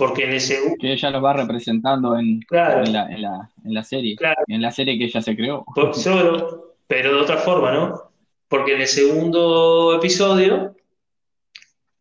[0.03, 2.85] Porque en ese Que ella los va representando en, Claro.
[2.85, 4.43] en la, en la, en la serie, Claro.
[4.49, 5.65] en la serie que ella se creó.
[5.73, 8.11] Por- solo- pero de otra forma, ¿no?
[8.49, 10.75] Porque en el segundo episodio,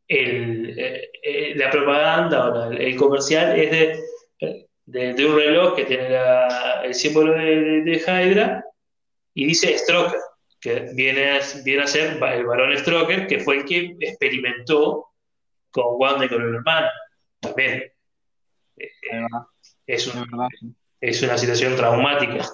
[0.08, 4.68] el, eh, eh, la propaganda o el comercial es de,
[5.14, 6.08] de, un reloj que tiene
[6.84, 8.66] el símbolo de, de, Hydra
[9.36, 10.20] y dice Stroker,
[10.60, 15.06] que viene, viene a ser el varón Stroker, que fue el que experimentó
[15.70, 16.88] con Wanda y con el hermano.
[17.42, 17.92] También.
[19.88, 20.14] Es,
[21.02, 22.46] es una situación traumática.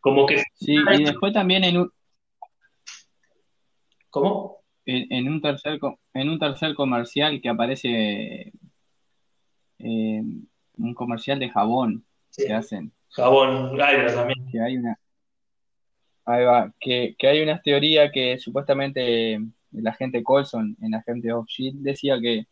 [0.00, 0.42] Como que.
[0.54, 1.92] Sí, y después también en un.
[4.10, 4.62] ¿Cómo?
[4.84, 5.78] En, un tercer
[6.12, 8.52] en un tercer comercial que aparece
[9.78, 10.22] eh,
[10.76, 12.04] un comercial de jabón
[12.36, 12.92] que hacen.
[13.10, 14.50] Jabón también.
[14.50, 14.98] Que hay una.
[16.24, 19.40] Ahí va, que, que hay una teoría que supuestamente
[19.72, 22.46] la gente Colson en Agente of Shield decía que,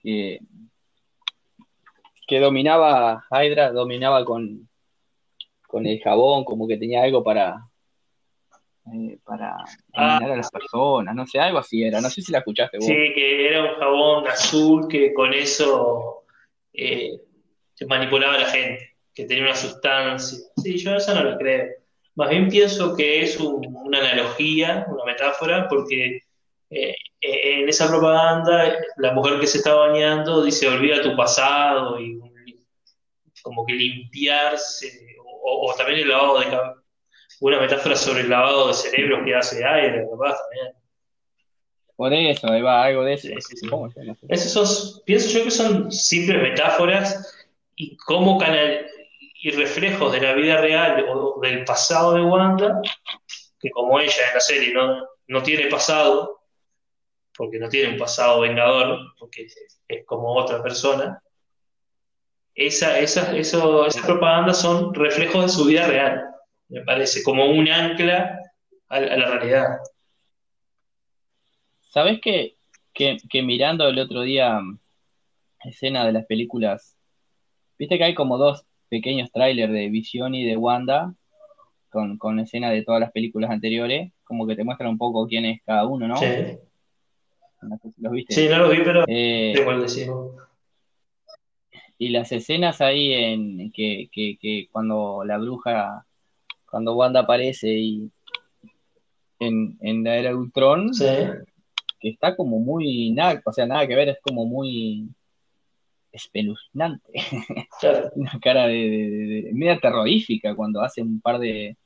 [0.00, 0.40] que,
[2.26, 4.68] que dominaba Hydra, dominaba con,
[5.66, 7.68] con el jabón, como que tenía algo para,
[8.92, 9.56] eh, para
[9.94, 12.86] ah, a las personas, no sé, algo así era, no sé si la escuchaste vos.
[12.86, 16.24] Sí, que era un jabón azul que con eso
[16.72, 17.20] eh,
[17.86, 20.38] manipulaba a la gente, que tenía una sustancia.
[20.56, 21.81] Sí, yo eso no lo creo.
[22.14, 26.20] Más bien pienso que es una analogía, una metáfora, porque
[26.70, 32.18] eh, en esa propaganda la mujer que se está bañando dice olvida tu pasado y
[33.42, 36.46] como que limpiarse o, también el lavado de
[37.40, 40.74] una metáfora sobre el lavado de cerebros que hace aire, capaz también.
[41.96, 43.28] Por eso, ahí va, algo de eso.
[44.28, 47.36] Esos pienso yo que son simples metáforas
[47.76, 48.86] y como canal
[49.42, 52.80] y reflejos de la vida real o del pasado de Wanda,
[53.58, 56.42] que como ella en la serie no, no tiene pasado,
[57.36, 59.48] porque no tiene un pasado vengador, porque
[59.88, 61.20] es como otra persona,
[62.54, 66.24] esa, esa, eso, esas propagandas son reflejos de su vida real,
[66.68, 68.38] me parece, como un ancla
[68.88, 69.78] a, la realidad.
[71.80, 72.56] ¿Sabes que,
[72.94, 74.78] que, mirando el otro día mm,
[75.64, 76.96] escena de las películas,
[77.76, 81.14] viste que hay como dos pequeños trailers de Visión y de Wanda,
[81.88, 85.46] con, con escena de todas las películas anteriores, como que te muestran un poco quién
[85.46, 86.16] es cada uno, ¿no?
[86.18, 86.26] Sí.
[87.62, 88.34] No sé si los viste.
[88.34, 89.54] Sí, no los vi, pero eh,
[91.96, 96.04] y las escenas ahí en que, cuando la bruja,
[96.70, 98.10] cuando Wanda aparece y
[99.38, 100.90] en, en la era de Ultron,
[101.98, 105.08] que está como muy nada, o sea, nada que ver, es como muy
[106.12, 107.12] espeluznante.
[108.16, 111.76] Una cara de, media terrorífica cuando hace un par de,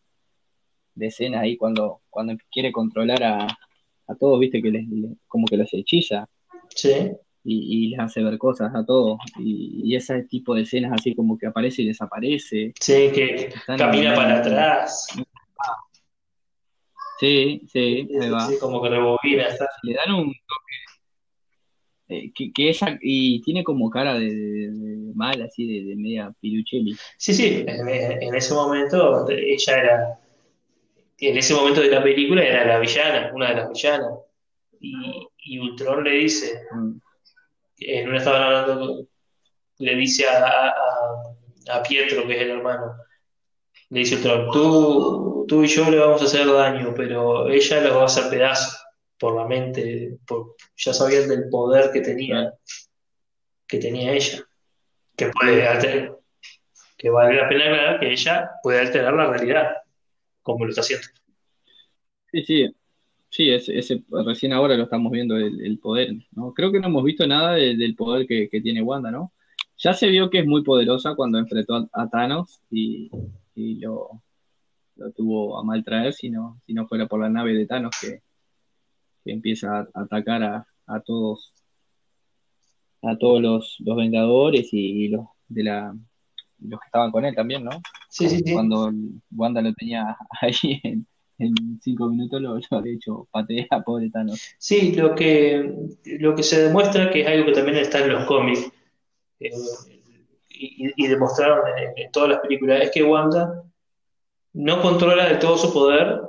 [0.95, 4.87] de escenas ahí, cuando, cuando quiere controlar a, a todos, viste, que les,
[5.29, 6.29] como que los hechiza.
[6.75, 7.11] Sí
[7.47, 9.19] y, les hace ver cosas a todos.
[9.39, 12.73] Y, ese tipo de escenas así como que aparece y desaparece.
[12.81, 15.07] Sí, que camina para atrás.
[17.19, 18.09] Sí, sí,
[18.61, 19.47] como que rebobina.
[19.83, 20.86] Le dan un toque.
[22.09, 24.71] Eh, que, que, esa, y tiene como cara de,
[25.15, 26.97] mal, así de, media pirucheli.
[27.17, 30.21] Sí, sí, en, ese momento ella era,
[31.19, 34.13] en ese momento de la película era la villana, una de las villanas.
[34.81, 34.95] Y,
[35.39, 37.01] y Ultron le dice, mm
[37.79, 39.07] en una estaban hablando,
[39.79, 40.73] le dice a,
[41.71, 42.97] a, Pietro, que es el hermano,
[43.91, 48.03] le dice tú, tú y yo le vamos a hacer daño, pero ella los va
[48.03, 48.86] a hacer pedazos
[49.19, 52.53] por la mente, por, ya sabían del poder que tenía,
[53.67, 54.45] que tenía ella,
[55.17, 56.19] que puede alterar,
[56.97, 59.77] que vale la pena aclarar que ella puede alterar la realidad,
[60.43, 61.07] como lo está haciendo.
[62.33, 62.75] Sí, sí,
[63.37, 66.55] Sí, ese, recién ahora lo estamos viendo, el, poder, ¿no?
[66.55, 69.33] Creo que no hemos visto nada del poder que, tiene Wanda, ¿no?
[69.77, 73.11] Ya se vio que es muy poderosa cuando enfrentó a, Thanos y,
[73.55, 74.23] lo,
[75.15, 78.23] tuvo a mal traer si no, si no fuera por la nave de Thanos que,
[79.33, 80.43] empieza a, atacar
[80.87, 81.53] a, todos
[83.03, 85.97] a todos los, Vengadores y, los de la
[86.59, 87.71] los que estaban con él también, ¿no?
[88.09, 88.53] Sí, sí, sí.
[88.53, 88.91] Cuando
[89.31, 91.07] Wanda lo tenía ahí en,
[91.39, 94.41] en cinco minutos lo, lo había hecho patea, pobre Thanos.
[94.59, 95.73] Sí, lo que,
[96.19, 98.71] lo que se demuestra, que es algo que también está en los cómics,
[99.41, 99.51] eh,
[100.49, 101.61] y, demostraron
[101.97, 103.63] en, todas las películas, es que Wanda
[104.55, 106.23] no controla de todo su poder,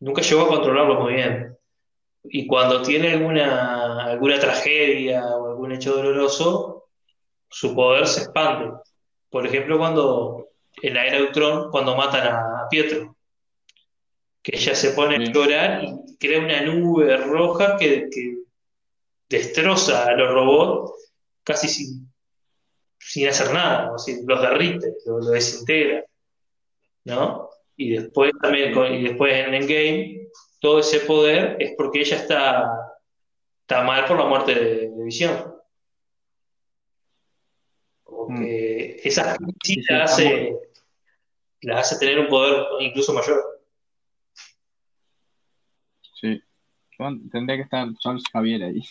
[0.00, 1.49] nunca llegó a controlarlo muy bien.
[2.24, 6.88] Y cuando tiene alguna, alguna tragedia o algún hecho doloroso,
[7.48, 8.72] su poder se expande.
[9.30, 10.48] Por ejemplo, cuando
[10.82, 13.16] en la era de Ultron, cuando matan a Pietro
[14.42, 18.08] que ella se pone a llorar y crea una nube roja que,
[19.28, 21.12] destroza a los robots
[21.44, 22.12] casi sin,
[22.98, 26.04] sin hacer nada, los derrite, los, desintegra.
[27.04, 27.48] ¿no?
[27.76, 30.28] Y después también, y después en Endgame,
[30.60, 32.92] todo ese poder es porque ella está,
[33.62, 35.54] está mal por la muerte de, de Visión.
[38.04, 38.42] Como Mm.
[38.44, 40.56] que esas Sí, sí sí, las hace,
[41.62, 43.42] las hace tener un poder incluso mayor.
[46.20, 46.42] sí.
[47.32, 48.82] Tendría que estar Charles Javier ahí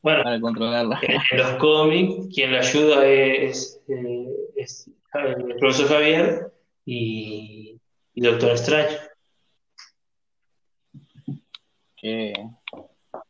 [0.00, 1.00] Bueno, para controlarla.
[1.02, 6.52] en, los cómics, quien la ayuda es, eh, es el profesor Javier
[6.84, 7.80] y,
[8.14, 8.96] y Doctor Strange.
[12.04, 12.34] Que,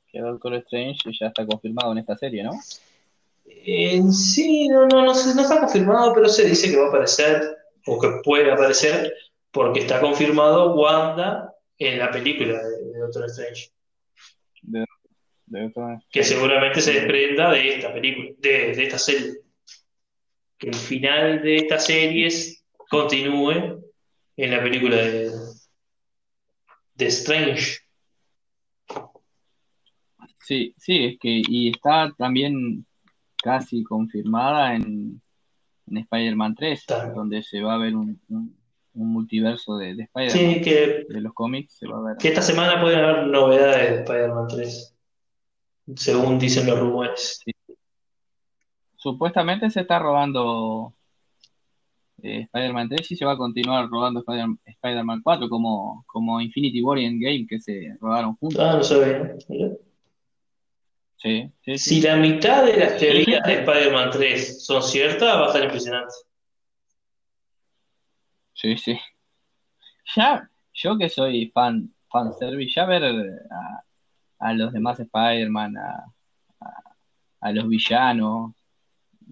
[0.09, 2.51] que Doctor Strange ya está confirmado en esta serie, ¿no?
[3.47, 7.57] En sí, no, no, no, no está confirmado, pero se dice que va a aparecer,
[7.87, 9.15] o que puede aparecer,
[9.53, 13.71] porque está confirmado Wanda en la película de, de Doctor Strange,
[14.63, 14.85] De,
[15.47, 15.73] de
[16.11, 19.35] que seguramente se desprenda de esta película, de, de esta serie.
[20.59, 22.29] Que el final de esta serie
[22.91, 23.85] continúe
[24.37, 25.31] en la película de,
[26.95, 27.84] de Strange.
[30.45, 32.85] Sí, sí, es que, y está también
[33.43, 35.21] casi confirmada en,
[35.87, 37.11] en Spider-Man 3, Está.
[37.13, 38.57] donde se va a ver un, un,
[38.95, 40.55] un multiverso de, de Spider-Man.
[40.55, 42.17] Sí, que, De los cómics se va a ver.
[42.19, 44.95] que esta semana pueden haber novedades de Spider-Man 3,
[45.97, 47.41] según dicen los rumores.
[48.97, 50.95] Supuestamente se está rodando
[52.23, 56.99] eh, Spider-Man 3 y se va a continuar Spider- Spider-Man 4 como, como Infinity War
[56.99, 58.61] y Endgame que se rodaron juntos.
[58.61, 59.37] Ah, no sabía.
[61.25, 65.47] Sí, sí, Si la mitad de las teorías de Spider-Man 3 son ciertas, va a
[65.47, 66.13] estar impresionante.
[68.53, 69.01] Sí, sí.
[70.15, 73.85] Ya, yo que soy fan, fan service, ya ver a,
[74.39, 76.13] a los demás Spider-Man, a,
[76.61, 76.83] a,
[77.41, 78.53] a los villanos,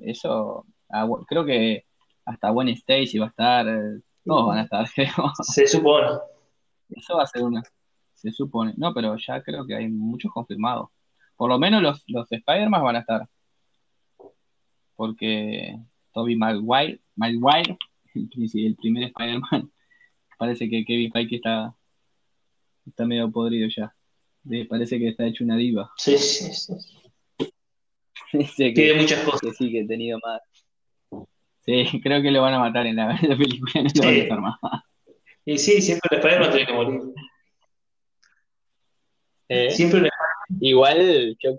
[0.01, 0.65] eso,
[1.29, 1.85] creo que
[2.25, 5.13] hasta Gwen Stacy va a estar, eh, todos van a estar, creo.
[5.43, 6.09] Se supone.
[6.89, 7.63] Eso va a ser una,
[8.15, 8.73] se supone.
[8.79, 10.89] No, pero ya creo que hay muchos confirmados.
[11.37, 13.29] Por lo menos los, los Spider-Man van a estar.
[14.95, 15.79] Porque
[16.13, 17.77] Tobey Maguire, Maguire,
[18.15, 19.71] el, primer Spider-Man,
[20.39, 21.75] parece que Kevin Feige está,
[22.87, 23.95] está medio podrido ya.
[24.69, 25.93] Parece que está hecho una diva.
[25.97, 26.75] Sí, sí, sí.
[28.75, 29.41] Que, muchas cosas.
[29.43, 30.41] que sí, que he tenido más.
[31.61, 34.39] Sí, creo que lo van a matar en la, en la película, no lo van
[34.39, 34.59] a más.
[35.45, 37.01] Y sí, siempre el Spider-Man tiene que morir.
[39.49, 40.11] Eh, Siempre el-
[40.61, 41.59] Igual yo,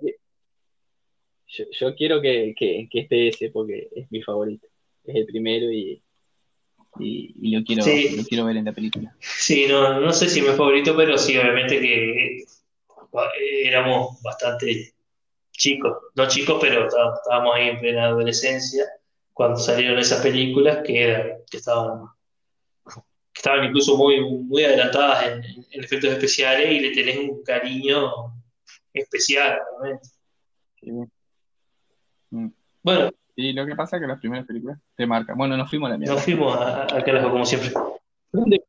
[1.47, 4.67] yo, yo quiero que, que, que esté ese porque es mi favorito.
[5.03, 6.01] Es el primero y,
[6.99, 8.15] y, y lo quiero, Sí.
[8.15, 9.15] lo quiero ver en la película.
[9.19, 12.45] Sí, no, no sé si es mi favorito, pero sí, obviamente que eh,
[13.65, 14.93] éramos bastante
[15.51, 15.93] chicos.
[16.15, 18.85] No chicos, pero está- estábamos ahí en plena adolescencia
[19.33, 22.05] cuando salieron esas películas que, eran, que estaban,
[22.85, 28.11] que estaban incluso muy, muy adelantadas en, en efectos especiales y le tenés un cariño
[28.93, 30.07] especial, realmente.
[30.79, 30.91] Sí.
[32.31, 32.47] Mm.
[32.81, 35.35] Bueno, Y lo que pasa es que las primeras películas te marcan.
[35.35, 36.13] Bueno, nos fuimos a la mierda.
[36.13, 37.71] nos fuimos a- al carajo como siempre.
[38.31, 38.63] ¿Dónde-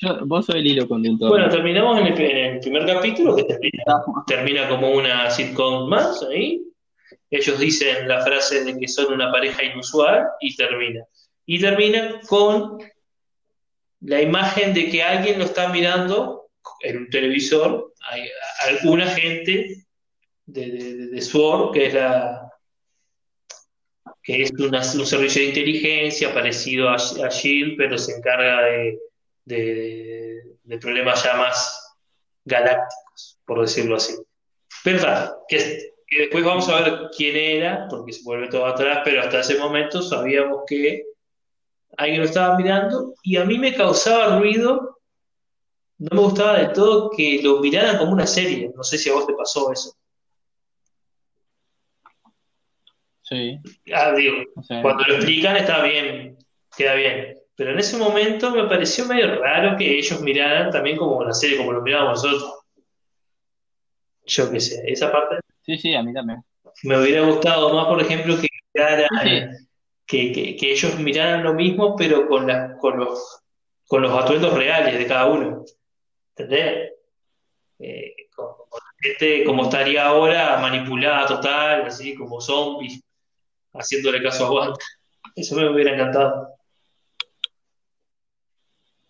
[0.00, 1.28] Yo- vos sos el hilo conductor.
[1.28, 3.84] Bueno, terminamos en el, en el primer capítulo que termina,
[4.26, 6.62] termina como una sitcom más ahí.
[7.30, 11.04] Ellos dicen la frase de que son una pareja inusual y termina.
[11.46, 12.78] Y termina con
[14.00, 16.43] la imagen de que alguien lo está mirando
[16.80, 17.92] en un televisor.
[18.10, 18.28] Hay
[18.68, 19.84] alguna gente
[20.46, 22.40] de, de, de- SWORD, que es la
[24.22, 28.98] que es una- un servicio de inteligencia parecido a, a SHIELD, pero se encarga de,
[29.44, 31.94] de, problemas ya más
[32.44, 34.14] galácticos, por decirlo así.
[34.84, 35.34] ¿Verdad?
[35.48, 39.40] Que, que después vamos a ver quién era, porque se vuelve todo atrás, pero hasta
[39.40, 41.04] ese momento sabíamos que
[41.96, 44.93] alguien lo estaba mirando y a mí me causaba ruido,
[46.10, 48.70] no me gustaba de todo que lo miraran como una serie.
[48.76, 49.92] No sé si a vos te pasó eso.
[53.22, 53.58] Sí,
[53.94, 54.34] Ah, digo,
[54.82, 56.36] cuando lo explican está bien,
[56.76, 57.34] queda bien.
[57.56, 61.56] Pero en ese momento me pareció medio raro que ellos miraran también como una serie,
[61.56, 62.52] como lo mirábamos nosotros.
[64.26, 66.42] Yo qué sé, esa parte sí, sí, a mí también.
[66.82, 69.66] me hubiera gustado más, por ejemplo, que miraran, Sí,
[70.06, 73.40] que, que- que ellos miraran lo mismo, pero con las, con los,
[73.86, 75.64] con los atuendos reales de cada uno.
[76.36, 76.92] ¿Entendés?
[77.78, 83.00] Eh, con, con gente como estaría ahora, manipulada total, así como zombies,
[83.72, 84.78] haciéndole caso a Wanda.
[85.36, 86.48] Eso me hubiera encantado.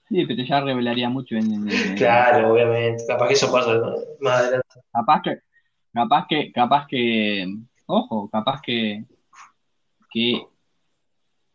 [0.09, 3.05] sí, pero ya revelaría mucho en, en- en- Claro, obviamente.
[3.07, 3.81] Capaz que eso pasa
[4.21, 4.81] más adelante.
[4.93, 5.39] Capaz que,
[5.93, 7.47] capaz que, capaz que,
[7.87, 9.05] ojo, capaz que,
[10.11, 10.47] que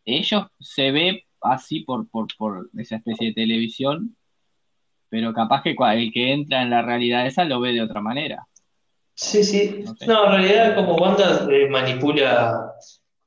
[0.04, 4.16] ellos se ve así por, por, por esa especie de televisión,
[5.10, 8.46] pero capaz que el que entra en la realidad esa lo ve de otra manera.
[9.14, 9.84] Sí, sí.
[10.06, 12.72] No, en realidad como Wanda eh, manipula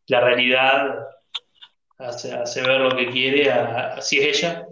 [0.07, 0.95] la realidad,
[1.99, 4.65] hace, hace, ver lo que quiere, así es ella,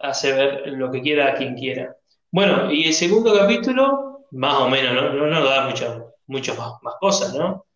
[0.00, 1.94] hace ver lo que quiera a quien quiera.
[2.30, 6.72] Bueno, y el segundo capítulo, más o menos, no, no nos da muchas muchas más,
[6.82, 7.66] más cosas, ¿no?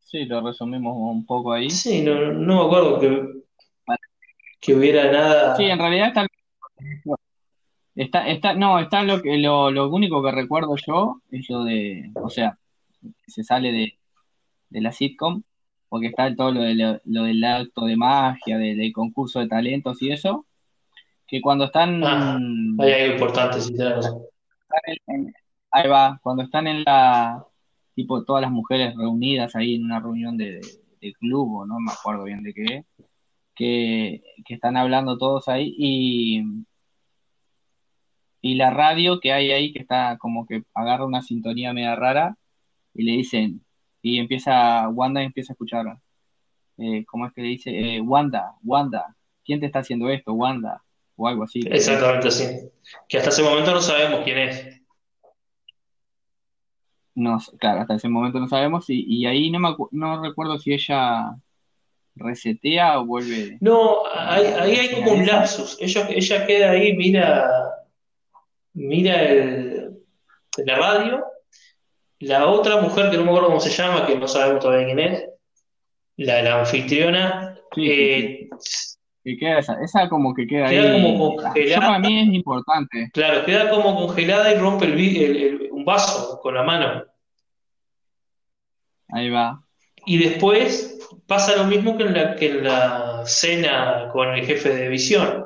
[0.00, 1.70] Sí, lo resumimos un poco ahí.
[1.70, 3.44] Sí, no, no me acuerdo que,
[4.60, 5.56] que hubiera nada.
[5.56, 6.26] Sí, en realidad está
[7.94, 12.10] Está, está, no, está lo que lo, lo único que recuerdo yo es lo de,
[12.14, 12.58] o sea,
[13.26, 13.98] se sale de,
[14.70, 15.42] de la sitcom,
[15.88, 20.10] porque está todo lo, de, lo, del acto de magia, del concurso de talentos y
[20.10, 20.44] eso,
[21.26, 22.02] que cuando están...
[22.02, 22.38] Ah,
[22.80, 23.74] hay algo importante, sí,
[25.70, 27.44] Ahí va, cuando están en la,
[27.94, 30.60] tipo todas las mujeres reunidas ahí en una reunión de,
[31.00, 32.84] de, club, o no me acuerdo bien de qué,
[33.54, 36.42] que, que están hablando todos ahí y
[38.44, 42.36] y la radio que hay ahí, que está como que agarra una sintonía media rara,
[42.92, 43.64] y le dicen,
[44.02, 45.86] y empieza, Wanda empieza a escuchar,
[46.76, 47.70] eh, ¿cómo es que le dice?
[47.70, 49.16] Eh, Wanda, Wanda,
[49.46, 50.82] ¿quién te está haciendo esto, Wanda?
[51.16, 51.60] O algo así.
[51.64, 52.44] Exactamente así.
[53.08, 54.82] Que hasta ese momento no sabemos quién es.
[57.14, 60.74] No, claro, hasta ese momento no sabemos, y, y ahí no, me no recuerdo si
[60.74, 61.34] ella
[62.14, 63.56] resetea o vuelve.
[63.62, 65.78] No, ahí, ahí hay como un lapsus.
[65.80, 67.80] Ella, ella queda ahí, mira
[68.74, 69.98] mira el,
[70.58, 71.24] la radio,
[72.20, 74.98] la otra mujer que no me acuerdo cómo se llama, que no sabemos todavía quién
[74.98, 75.24] es,
[76.16, 78.48] la, la anfitriona, eh,
[79.26, 79.80] ¿Y queda esa?
[79.82, 81.64] Esa como que queda, queda como congelada.
[81.64, 83.10] Eso para mí es importante.
[83.12, 87.04] Claro, queda como congelada y rompe el, un vaso con la mano.
[89.08, 89.62] Ahí va.
[90.04, 94.74] Y después pasa lo mismo que en la, que en la cena con el jefe
[94.74, 95.43] de visión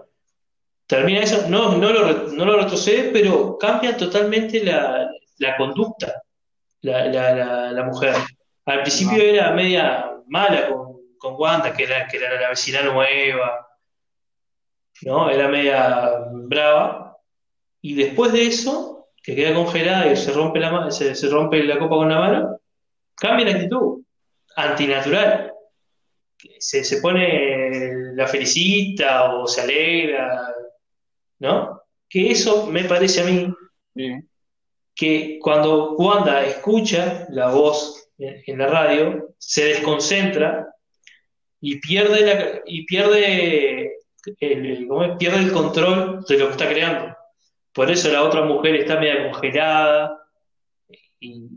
[0.89, 6.23] termina eso, no, no, lo, no lo retrocede, pero cambia totalmente la, la conducta
[6.81, 8.15] la, la, la, mujer.
[8.65, 13.69] Al principio era media mala con, con Wanda, que era, que era la vecina nueva,
[15.03, 15.31] ¿no?
[15.31, 17.19] Era media brava.
[17.83, 21.79] Y después de eso, que queda congelada y se rompe la, se, se rompe la
[21.79, 22.61] copa con la mano,
[23.15, 24.03] cambia la actitud,
[24.57, 25.53] antinatural.
[26.59, 30.55] Se, se pone la felicita o se alegra,
[31.39, 31.83] ¿no?
[32.09, 33.55] Que eso me parece a mí
[34.95, 40.75] que cuando Wanda escucha la voz en, la radio, se desconcentra
[41.61, 43.93] y pierde, la, y pierde,
[44.41, 47.17] el, pierde el control de lo que está creando.
[47.73, 50.21] Por eso la otra mujer está media congelada
[51.21, 51.49] y,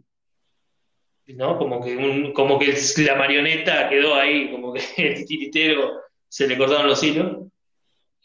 [1.28, 1.58] ¿no?
[1.58, 6.88] Como que, como que la marioneta quedó ahí, como que el tiritero se le cortaron
[6.88, 7.48] los hilos.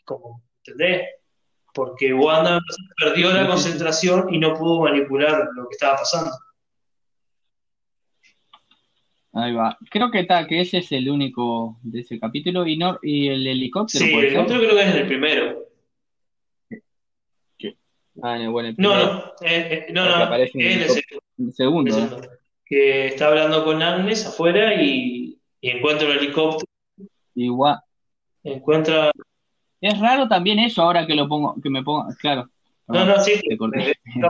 [0.05, 1.09] Como, ¿Entendés?
[1.77, 2.59] Porque Wanda
[2.99, 6.31] perdió la concentración y no pudo manipular lo que estaba pasando.
[9.35, 9.77] Ahí va.
[9.91, 12.67] Creo que, está, que ese es el único de ese capítulo.
[12.67, 14.07] ¿Y, no, y el helicóptero?
[14.07, 15.67] Sí, el helicóptero creo que es el primero.
[18.23, 22.23] Ah, bueno, el no, no, eh, eh, no, no, es el, segundo.
[22.65, 26.71] Que está hablando con Agnes afuera y, y encuentra un helicóptero.
[27.35, 27.79] Igual.
[28.43, 29.13] Encuentra
[29.81, 32.49] es raro también eso ahora que lo pongo, que me ponga, claro.
[32.89, 33.57] No, no, sí, que,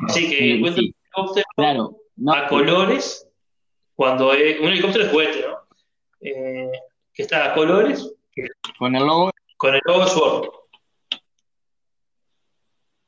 [0.09, 1.97] sí, que encuentra un helicóptero claro,
[2.29, 3.29] a colores,
[3.95, 5.57] cuando es, un helicóptero es juguete, ¿no?
[6.21, 6.73] Eh,
[7.13, 8.15] que está a colores.
[8.79, 9.31] con el logo.
[9.57, 10.49] Con el logo Sword.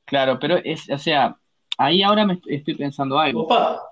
[0.04, 1.36] Claro, pero es, o sea,
[1.76, 3.42] ahí ahora me estoy pensando algo.
[3.42, 3.82] Opa.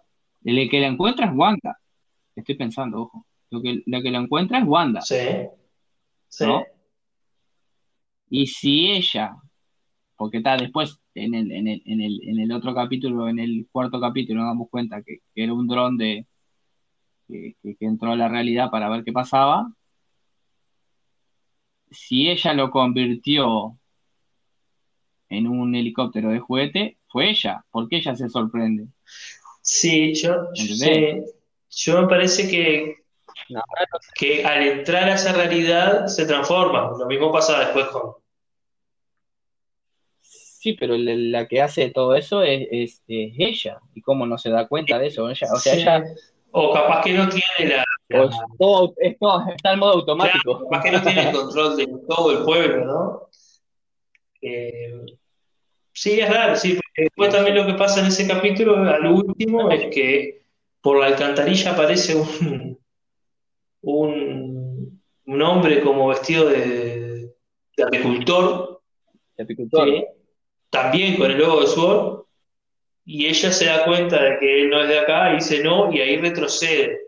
[0.44, 1.78] El que la encuentra es Wanda.
[2.34, 3.26] Estoy pensando, ojo.
[3.50, 5.00] Lo que, la que la encuentra es Wanda.
[5.02, 5.48] Sí.
[6.28, 6.46] Sí.
[8.28, 9.36] Y si ella,
[10.16, 13.66] porque está después en el, en el, en el, en el otro capítulo, en el
[13.70, 16.26] cuarto capítulo, nos damos cuenta que, era un dron de
[17.28, 19.72] que, entró a la realidad para ver qué pasaba.
[21.90, 23.78] Si ella lo convirtió
[25.28, 28.88] en un helicóptero de juguete, fue ella, porque ella se sorprende.
[29.62, 30.48] Sí, yo,
[31.70, 33.05] yo me parece que
[34.14, 36.92] que al entrar a esa realidad se transforma.
[36.98, 38.14] Lo mismo pasa después con.
[40.20, 43.78] Sí, pero la que hace todo eso es, ella.
[43.94, 45.24] ¿Y cómo no se da cuenta de eso?
[45.24, 46.02] o sea,
[46.50, 47.84] O capaz que no tiene la.
[48.58, 50.68] todo, está en modo automático.
[50.68, 53.28] capaz que no tiene el control de todo el pueblo, ¿no?
[55.92, 56.78] sí, es raro, sí.
[56.96, 60.42] después también lo que pasa en ese capítulo, al último, es que
[60.80, 62.75] por la alcantarilla aparece un,
[63.92, 67.30] un, un hombre como vestido de,
[67.76, 68.82] de apicultor,
[69.36, 69.88] de apicultor.
[69.88, 70.04] ¿sí?
[70.70, 72.24] también con el logo de Sword,
[73.04, 75.92] y ella se da cuenta de que él no es de acá y dice no,
[75.92, 77.00] y ahí retrocede.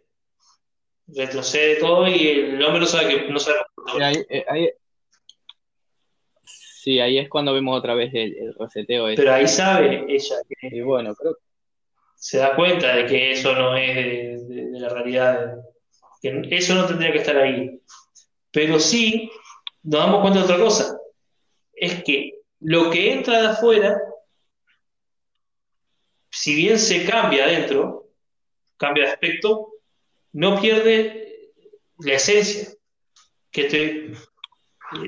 [1.09, 3.59] Retrocede todo y el hombre no sabe que no sabe
[3.93, 4.71] Sí, ahí, eh, ahí-
[6.45, 9.23] sí, ahí es cuando vemos otra vez el, el reseteo ese.
[9.23, 11.37] Pero ahí sabe ella que Y bueno, creo
[12.15, 15.57] se da cuenta de que eso no es de, de- de la realidad,
[16.23, 17.81] eso no tendría que estar ahí.
[18.51, 19.31] Pero sí
[19.83, 20.99] nos damos cuenta de otra cosa,
[21.73, 24.01] es que lo que entra de afuera,
[26.31, 28.09] si bien se cambia adentro,
[28.77, 29.73] cambia de aspecto,
[30.33, 31.53] no pierde
[31.99, 32.69] la esencia.
[33.51, 34.13] Que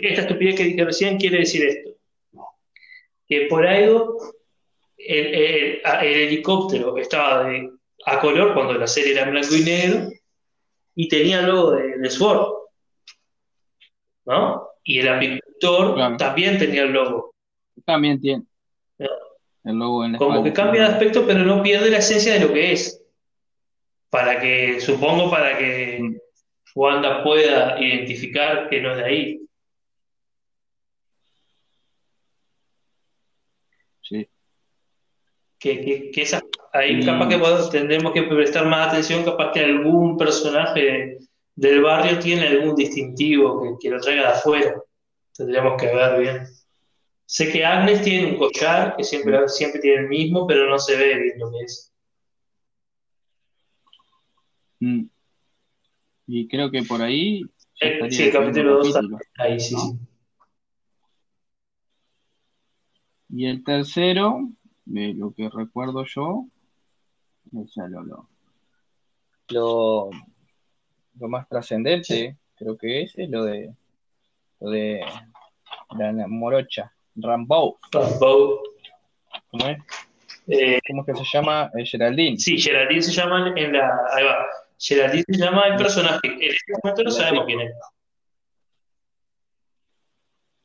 [0.03, 1.91] esta estupidez que dije recién quiere decir esto,
[3.29, 4.17] que por algo
[4.97, 7.51] el, helicóptero estaba
[8.07, 10.11] a color cuando la serie era en blanco y negro
[10.95, 12.47] y tenía el logo de, de Sword,
[14.27, 14.69] ¿no?
[14.85, 16.17] Y el apicultor Claro.
[16.17, 17.35] también tenía el logo.
[17.85, 18.45] también tiene
[19.65, 22.41] el logo en la Como que cambia de aspecto, pero no pierde la esencia de
[22.41, 23.03] lo que es.
[24.09, 26.19] Para que, supongo, para que.
[26.75, 29.41] Wanda pueda identificar que no es de ahí.
[34.03, 34.29] Sí.
[35.59, 36.23] Que, que, que
[36.73, 37.05] ahí Mm.
[37.07, 41.19] capaz que podemos- tendremos que prestar más atención, capaz que algún personaje
[41.57, 44.75] del barrio tiene algún distintivo que, que lo traiga de afuera.
[45.37, 46.47] Tendríamos que ver bien.
[47.27, 50.97] Sé que Agnes tiene un collar que siempre, siempre tiene el mismo, pero no se
[50.97, 51.93] ve bien lo que es.
[54.81, 55.05] Mm.
[56.27, 57.43] Y creo que por ahí
[57.81, 59.19] Eh, sí, el capítulo dos capítulo.
[59.39, 59.81] Ahí sí, ¿no?
[59.81, 59.99] sí.
[63.33, 64.49] Y el tercero,
[64.85, 66.47] de lo que recuerdo yo,
[67.53, 68.29] es lo, lo,
[69.49, 70.11] lo,
[71.19, 73.75] lo más trascendente, creo que es, es lo de
[74.61, 75.01] lo de
[75.99, 78.63] la, la morocha, Rambo, Rambo.
[79.51, 79.79] ¿cómo es?
[80.49, 81.71] Eh, ¿Cómo es que se llama?
[81.77, 82.37] Eh, Geraldine.
[82.37, 83.91] sí, Geraldine se llama en la.
[84.13, 84.47] Ahí va.
[84.79, 86.21] Geraldine se llama el personaje.
[86.25, 87.73] En este momento no sabemos quién es,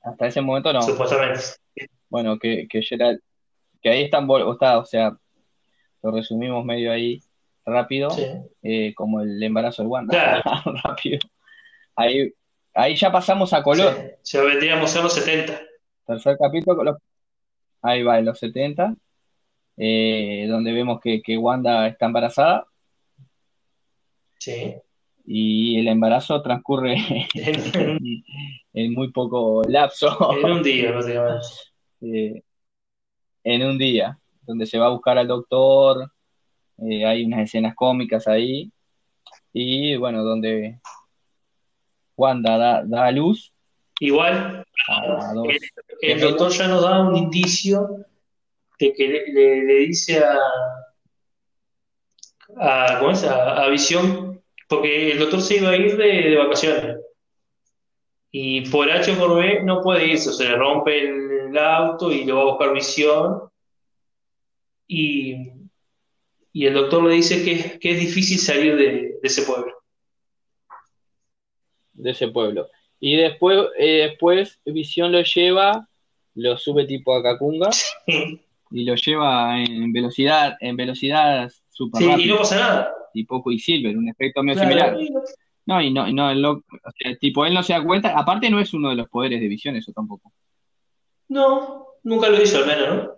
[0.02, 0.82] Hasta ese momento no.
[0.82, 1.40] supuestamente.
[2.10, 3.20] Bueno, que, que Gerald,
[3.82, 5.18] que ahí están, o está, o sea,
[6.06, 7.20] lo resumimos medio ahí
[7.66, 8.24] rápido, Sí.
[8.62, 10.44] eh, como el embarazo de Wanda, Claro.
[10.84, 11.18] rápido.
[11.96, 12.32] Ahí,
[12.76, 13.96] ahí ya pasamos a color.
[14.22, 15.60] Sí, ya vendríamos a los 70.
[16.06, 16.98] Tercer capítulo, los-
[17.82, 18.94] ahí va, en los 70,
[19.78, 22.66] eh, donde vemos que, que Wanda está embarazada
[24.38, 24.76] Sí.
[25.26, 26.98] y el embarazo transcurre
[27.34, 27.34] En,
[28.74, 31.48] en muy poco lapso, en un día, prácticamente.
[32.02, 32.44] eh,
[33.44, 36.12] en un día, donde se va a buscar al doctor,
[36.80, 38.72] eh, hay unas escenas cómicas ahí,
[39.54, 40.80] y bueno, donde
[42.18, 43.52] Wanda da, da a luz
[44.00, 45.48] Igual, a, a dos.
[46.02, 48.06] el, el doctor ya nos da un indicio
[48.78, 50.38] de que le, le- le dice a,
[52.58, 53.24] a, ¿cómo es?
[53.24, 56.98] A, a Visión, porque el doctor se iba a ir de, de vacaciones.
[58.32, 62.26] Y por H o por B no puede irse, se le rompe el, auto y
[62.26, 63.44] le va a buscar Visión.
[64.88, 65.52] Y,
[66.54, 69.74] y el doctor le dice que, que es difícil salir de, de ese pueblo.
[71.94, 72.68] de ese pueblo.
[73.00, 75.88] Y después, eh, después Visión lo lleva,
[76.36, 77.70] lo sube tipo a Cacunga
[78.72, 82.94] y lo lleva en velocidad, en velocidad super Sí, y no pasa nada.
[83.14, 85.02] tipo Quicksilver, un efecto medio Claro, similar.
[85.02, 85.22] y no-
[85.68, 88.18] No, y no, y no, el loco- o sea, tipo, él no se da cuenta,
[88.18, 90.32] aparte no es uno de los poderes de Visión, eso tampoco.
[91.30, 93.12] No, nunca lo hizo al menos, ¿no?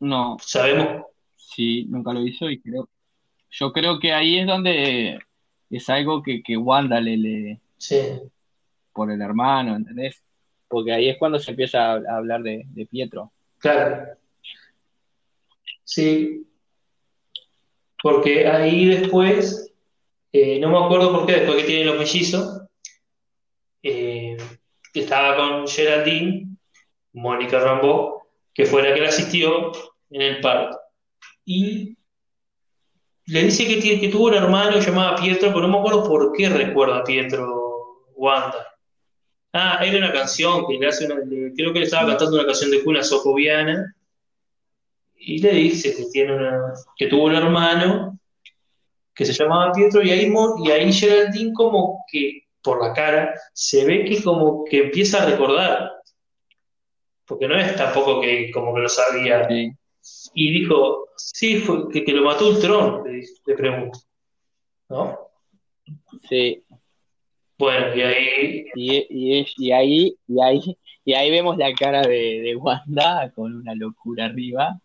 [0.00, 1.06] No, Sabemos.
[1.36, 2.88] sí, nunca lo hizo y creo,
[3.50, 5.18] yo creo que ahí es donde
[5.70, 7.96] es algo que, que Wanda le, le, Sí.
[8.92, 10.22] por el hermano, ¿entendés?
[10.68, 13.32] Porque ahí es cuando se empieza a, hablar de, de Pietro.
[13.58, 14.06] Claro.
[15.84, 16.46] Sí.
[18.02, 19.72] Porque ahí después,
[20.32, 22.62] eh, no me acuerdo por qué, después que tienen los mellizos,
[23.82, 24.36] eh,
[24.92, 26.48] que estaba con Geraldine,
[27.12, 28.15] Mónica Rambeau,
[28.56, 29.70] que fue la que la asistió
[30.10, 30.78] en el parto.
[31.44, 31.96] Y
[33.26, 36.32] le dice que, tiene- que tuvo un hermano llamado Pietro, pero no me acuerdo por
[36.32, 38.66] qué recuerda a Pietro Wanda.
[39.52, 42.46] Ah, era una canción que le hace una, le- creo que le estaba cantando una
[42.46, 43.94] canción de cuna socoviana
[45.18, 48.18] y le dice que tiene una, que tuvo un hermano
[49.14, 50.32] que se llamaba Pietro y ahí,
[50.64, 55.26] y ahí Geraldine como que por la cara se ve que como que empieza a
[55.26, 55.90] recordar,
[57.26, 59.70] porque no es tampoco que como que lo sabía Sí.
[60.34, 63.98] y dijo, sí, fue que, que lo mató Ultron, le, le pregunto,
[64.88, 65.18] ¿no?
[66.28, 66.62] Sí.
[67.58, 68.66] Bueno, y ahí.
[68.74, 69.06] Y,
[69.56, 74.26] y, ahí, y ahí, y ahí vemos la cara de, de Wanda con una locura
[74.26, 74.78] arriba.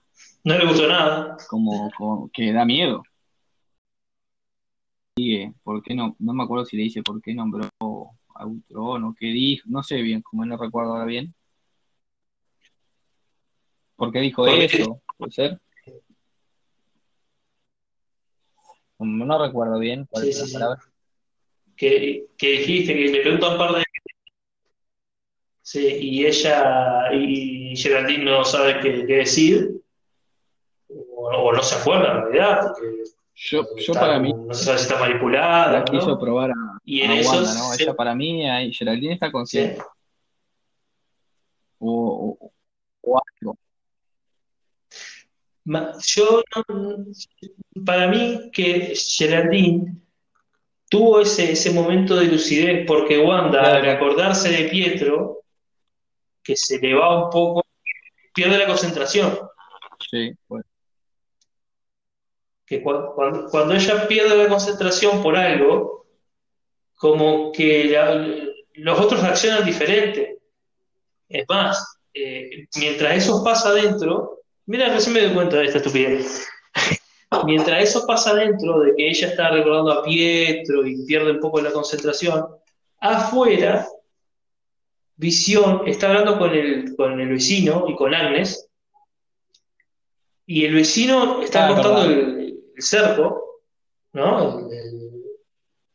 [0.44, 1.38] No le gustó nada.
[1.50, 3.04] Como, como que da miedo.
[5.18, 6.16] Sigue, ¿por qué no?
[6.20, 7.68] No me acuerdo si le dice por qué nombró
[8.36, 11.34] a Ultron o qué dijo, no sé bien, como no recuerdo ahora bien.
[14.02, 15.00] ¿Por qué dijo eso?
[15.16, 15.60] ¿Puede ser?
[18.98, 20.82] No recuerdo bien cuál es la palabra.
[21.78, 23.84] Que, que, dijiste, que le preguntó un par de
[25.62, 29.80] Sí, y ella y Geraldine no sabe qué, decir,
[30.88, 33.04] o, no se acuerda en realidad, porque
[33.36, 34.34] yo, yo para mí.
[34.34, 35.74] No se sabe si está manipulada.
[35.74, 37.72] La quiso probar a, y en Wanda, ¿no?
[37.76, 39.80] Ella para mí, ahí, Geraldine está consciente.
[41.78, 42.52] O,
[43.04, 43.56] o, algo.
[45.64, 46.44] Yo,
[47.86, 49.96] para mí, que Geraldine
[50.90, 55.44] tuvo ese, ese momento de lucidez porque Wanda, al acordarse de Pietro,
[56.44, 57.66] que se le va un poco,
[58.34, 59.38] pierde la concentración.
[60.10, 60.66] Sí, bueno.
[62.66, 66.08] Que cuando, ella pierde la concentración por algo,
[66.96, 70.40] como que los otros reaccionan diferente.
[71.28, 76.48] Es más, eh, mientras eso pasa adentro, mira, recién me doy cuenta de esta estupidez.
[77.46, 81.62] mientras eso pasa adentro, de que ella está recordando a Pietro y pierde un poco
[81.62, 82.46] la concentración,
[83.00, 83.88] afuera
[85.22, 88.68] Visión está hablando con el, con el vecino y con Agnes,
[90.48, 93.62] y el vecino está ah, cortando el, cerco,
[94.14, 94.68] ¿no?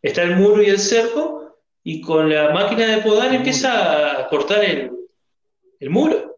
[0.00, 4.64] está el muro y el cerco, y con la máquina de podar empieza a cortar
[4.64, 6.35] el, muro.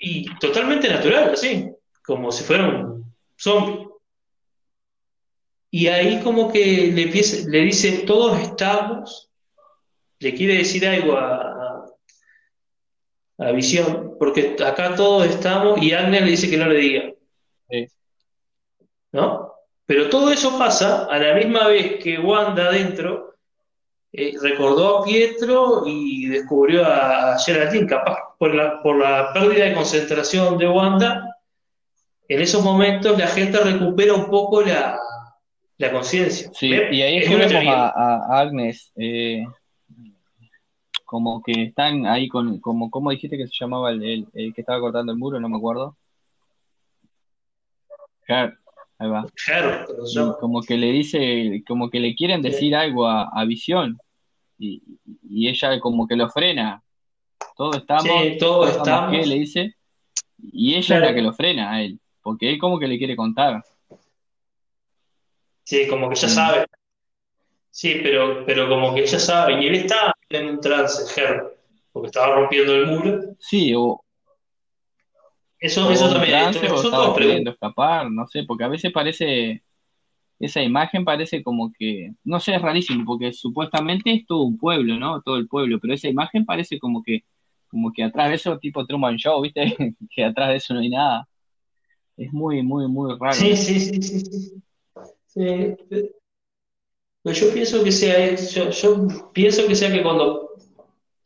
[0.00, 1.68] Y, totalmente natural, así,
[2.04, 3.86] como si fuera un zombie.
[5.70, 9.30] Y ahí como que le, le dice, todos estamos,
[10.18, 11.84] le quiere decir algo a,
[13.38, 17.12] a visión, porque acá todos estamos y Agnes le dice que no le diga.
[19.12, 19.52] ¿No?
[19.86, 23.27] Pero todo eso pasa a la misma vez que Wanda adentro
[24.12, 29.74] eh, recordó a Pietro y descubrió a, Geraldine, capaz por la, por la pérdida de
[29.74, 31.36] concentración de Wanda,
[32.28, 34.98] en esos momentos la gente recupera un poco la,
[35.92, 36.50] conciencia.
[36.52, 38.92] Sí, y ahí vemos a, Agnes.
[38.96, 39.44] Eh,
[41.04, 44.80] como que están ahí con, como, ¿cómo dijiste que se llamaba el, el, que estaba
[44.80, 45.40] cortando el muro?
[45.40, 45.96] No me acuerdo.
[48.26, 48.57] Her,
[48.98, 49.26] ahí va.
[50.40, 53.98] como que le dice, como que le quieren decir algo a, a Visión
[54.58, 54.82] y,
[55.28, 56.82] y, ella como que lo frena.
[57.56, 59.12] Todos estamos, sí, todos estamos.
[59.12, 59.26] ¿qué?
[59.26, 59.74] Le dice.
[60.40, 63.16] Y ella es la que lo frena a él, porque él como que le quiere
[63.16, 63.62] contar.
[65.64, 66.66] Sí, como que ya sabe.
[67.70, 71.04] Sí, pero, pero como que ella sabe, y él está en un trance,
[71.92, 73.20] porque estaba rompiendo el muro.
[73.38, 74.02] Sí, o.
[75.60, 76.50] Eso, eso también.
[76.50, 79.62] estaba queriendo escapar, no sé, porque a veces parece.
[80.38, 82.12] Esa imagen parece como que.
[82.24, 85.20] No sé, es rarísimo, porque supuestamente es todo un pueblo, ¿no?
[85.22, 87.24] Todo el pueblo, pero esa imagen parece como que.
[87.68, 89.76] Como que atrás de eso, tipo Truman Show, ¿viste?
[90.14, 91.28] que atrás de eso no hay nada.
[92.16, 93.34] Es muy, muy, muy raro.
[93.34, 94.20] Sí, sí, sí, sí.
[94.20, 94.62] sí.
[95.26, 96.10] sí.
[97.22, 100.54] Pues yo pienso que sea, yo, pienso que sea que cuando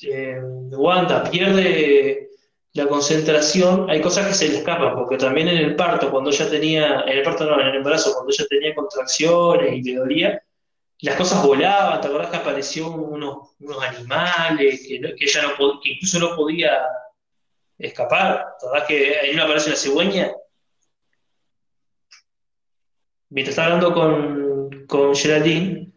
[0.00, 0.40] eh,
[0.72, 2.30] Wanda pierde
[2.74, 6.48] la concentración, hay cosas que se le escapan, porque también en el parto, cuando ella
[6.48, 10.42] tenía, en el parto no, en el embarazo, cuando ella tenía contracciones y le dolía,
[11.00, 13.48] las cosas volaban, ¿te acordás que apareció unos,
[13.82, 16.86] animales que, ella no que incluso no podía
[17.76, 18.54] escapar?
[18.58, 20.32] ¿Te acordás que ahí no aparece una cigüeña?
[23.28, 25.92] Mientras está hablando con, con Geraldine,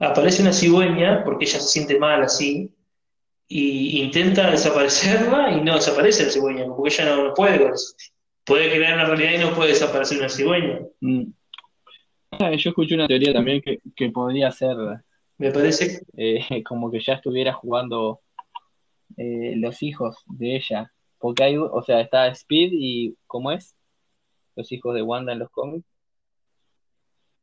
[0.00, 2.74] aparece una cigüeña, porque ella se siente mal así,
[3.52, 7.96] y intenta desaparecerla y no desaparece la cigüeña, porque ella no, puede con eso.
[8.44, 10.80] Puede crear una realidad y no puede desaparecer una cigüeña.
[11.00, 11.24] Mm.
[12.30, 14.76] Ah, yo escuché una teoría también que, podría ser.
[15.36, 16.00] Me parece.
[16.16, 18.20] Eh, como que ya estuviera jugando
[19.16, 20.92] eh, los hijos de ella.
[21.18, 23.16] Porque hay, o sea, está Speed y.
[23.26, 23.74] ¿Cómo es?
[24.54, 25.86] Los hijos de Wanda en los cómics.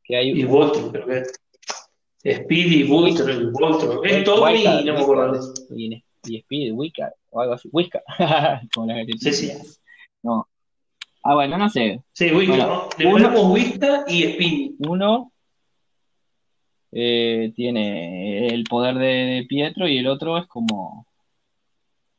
[0.05, 1.24] Que hay, y Walter, creo que
[2.36, 4.05] Speedy, Voltron, Voltron.
[4.05, 5.53] Es Tommy y no me acuerdo.
[5.75, 7.69] Y, y Speed, Wicca, o algo así.
[7.71, 8.01] Wicca.
[8.73, 9.51] Como la sí, sí.
[10.23, 10.47] No.
[11.23, 12.03] Ah, bueno, no sé.
[12.13, 12.89] Sí, Wicca, ¿no?
[12.97, 14.75] Le ponemos Wicca y Speedy.
[14.80, 15.32] Uno
[16.91, 21.05] eh, tiene el poder de, Pietro y el otro es como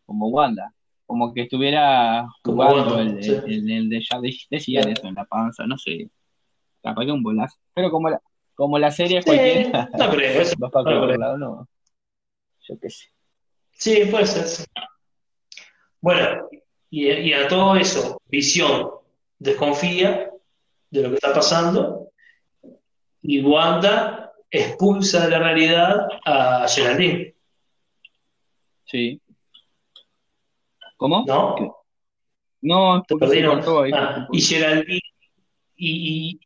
[0.06, 0.72] como Wanda.
[1.06, 5.76] Como que estuviera jugando el, el, el, de ya decía eso en la panza, no
[5.78, 6.10] sé.
[6.82, 7.56] Capaz que un bolazo.
[7.74, 8.20] Pero como la,
[8.58, 9.88] como la serie cualquiera.
[9.96, 11.68] No creo, eso, vas para no, lado, no.
[12.66, 13.04] Yo qué sé.
[13.70, 14.66] Sí, puede ser.
[16.00, 16.48] Bueno,
[16.90, 18.90] y, y a todo eso, Visión
[19.38, 20.32] desconfía
[20.90, 22.10] de lo que está pasando
[23.22, 27.36] y Wanda expulsa de la realidad a Geraldine.
[28.86, 29.22] Sí.
[30.96, 31.24] ¿Cómo?
[31.28, 31.54] ¿No?
[32.60, 33.92] No, porque ahí.
[33.94, 35.00] Ah, y Geraldine
[35.76, 36.40] y,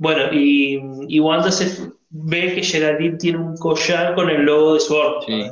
[0.00, 4.80] bueno, y, y, Wanda se ve que Geraldine tiene un collar con el logo de
[4.80, 5.24] Sword.
[5.26, 5.42] Sí.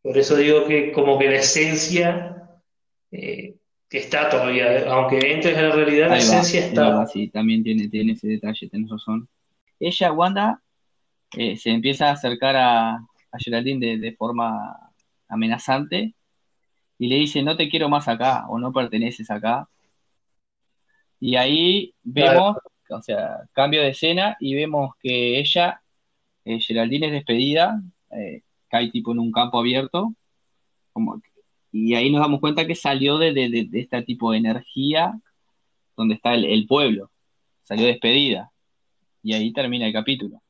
[0.00, 2.58] Por eso digo que como que la esencia
[3.10, 3.56] eh,
[3.90, 7.06] está todavía, aunque entres en la realidad, la esencia está.
[7.08, 9.28] sí, también tiene, tiene ese detalle, tenés razón.
[9.78, 10.62] Ella, Wanda,
[11.36, 14.78] eh, se empieza a acercar a, a Geraldine de, forma
[15.28, 16.14] amenazante
[16.98, 19.68] y le dice, no te quiero más acá o no perteneces acá.
[21.20, 22.56] Y ahí vemos,
[22.90, 25.82] o sea, cambio de escena y vemos que ella,
[26.44, 30.14] eh, Geraldine es despedida, eh, cae tipo en un campo abierto,
[30.92, 31.20] como,
[31.72, 35.12] y ahí nos damos cuenta que salió de, de, este tipo de energía
[35.96, 37.10] donde está el, el pueblo,
[37.62, 38.50] salió despedida.
[39.22, 40.43] Y ahí termina el capítulo.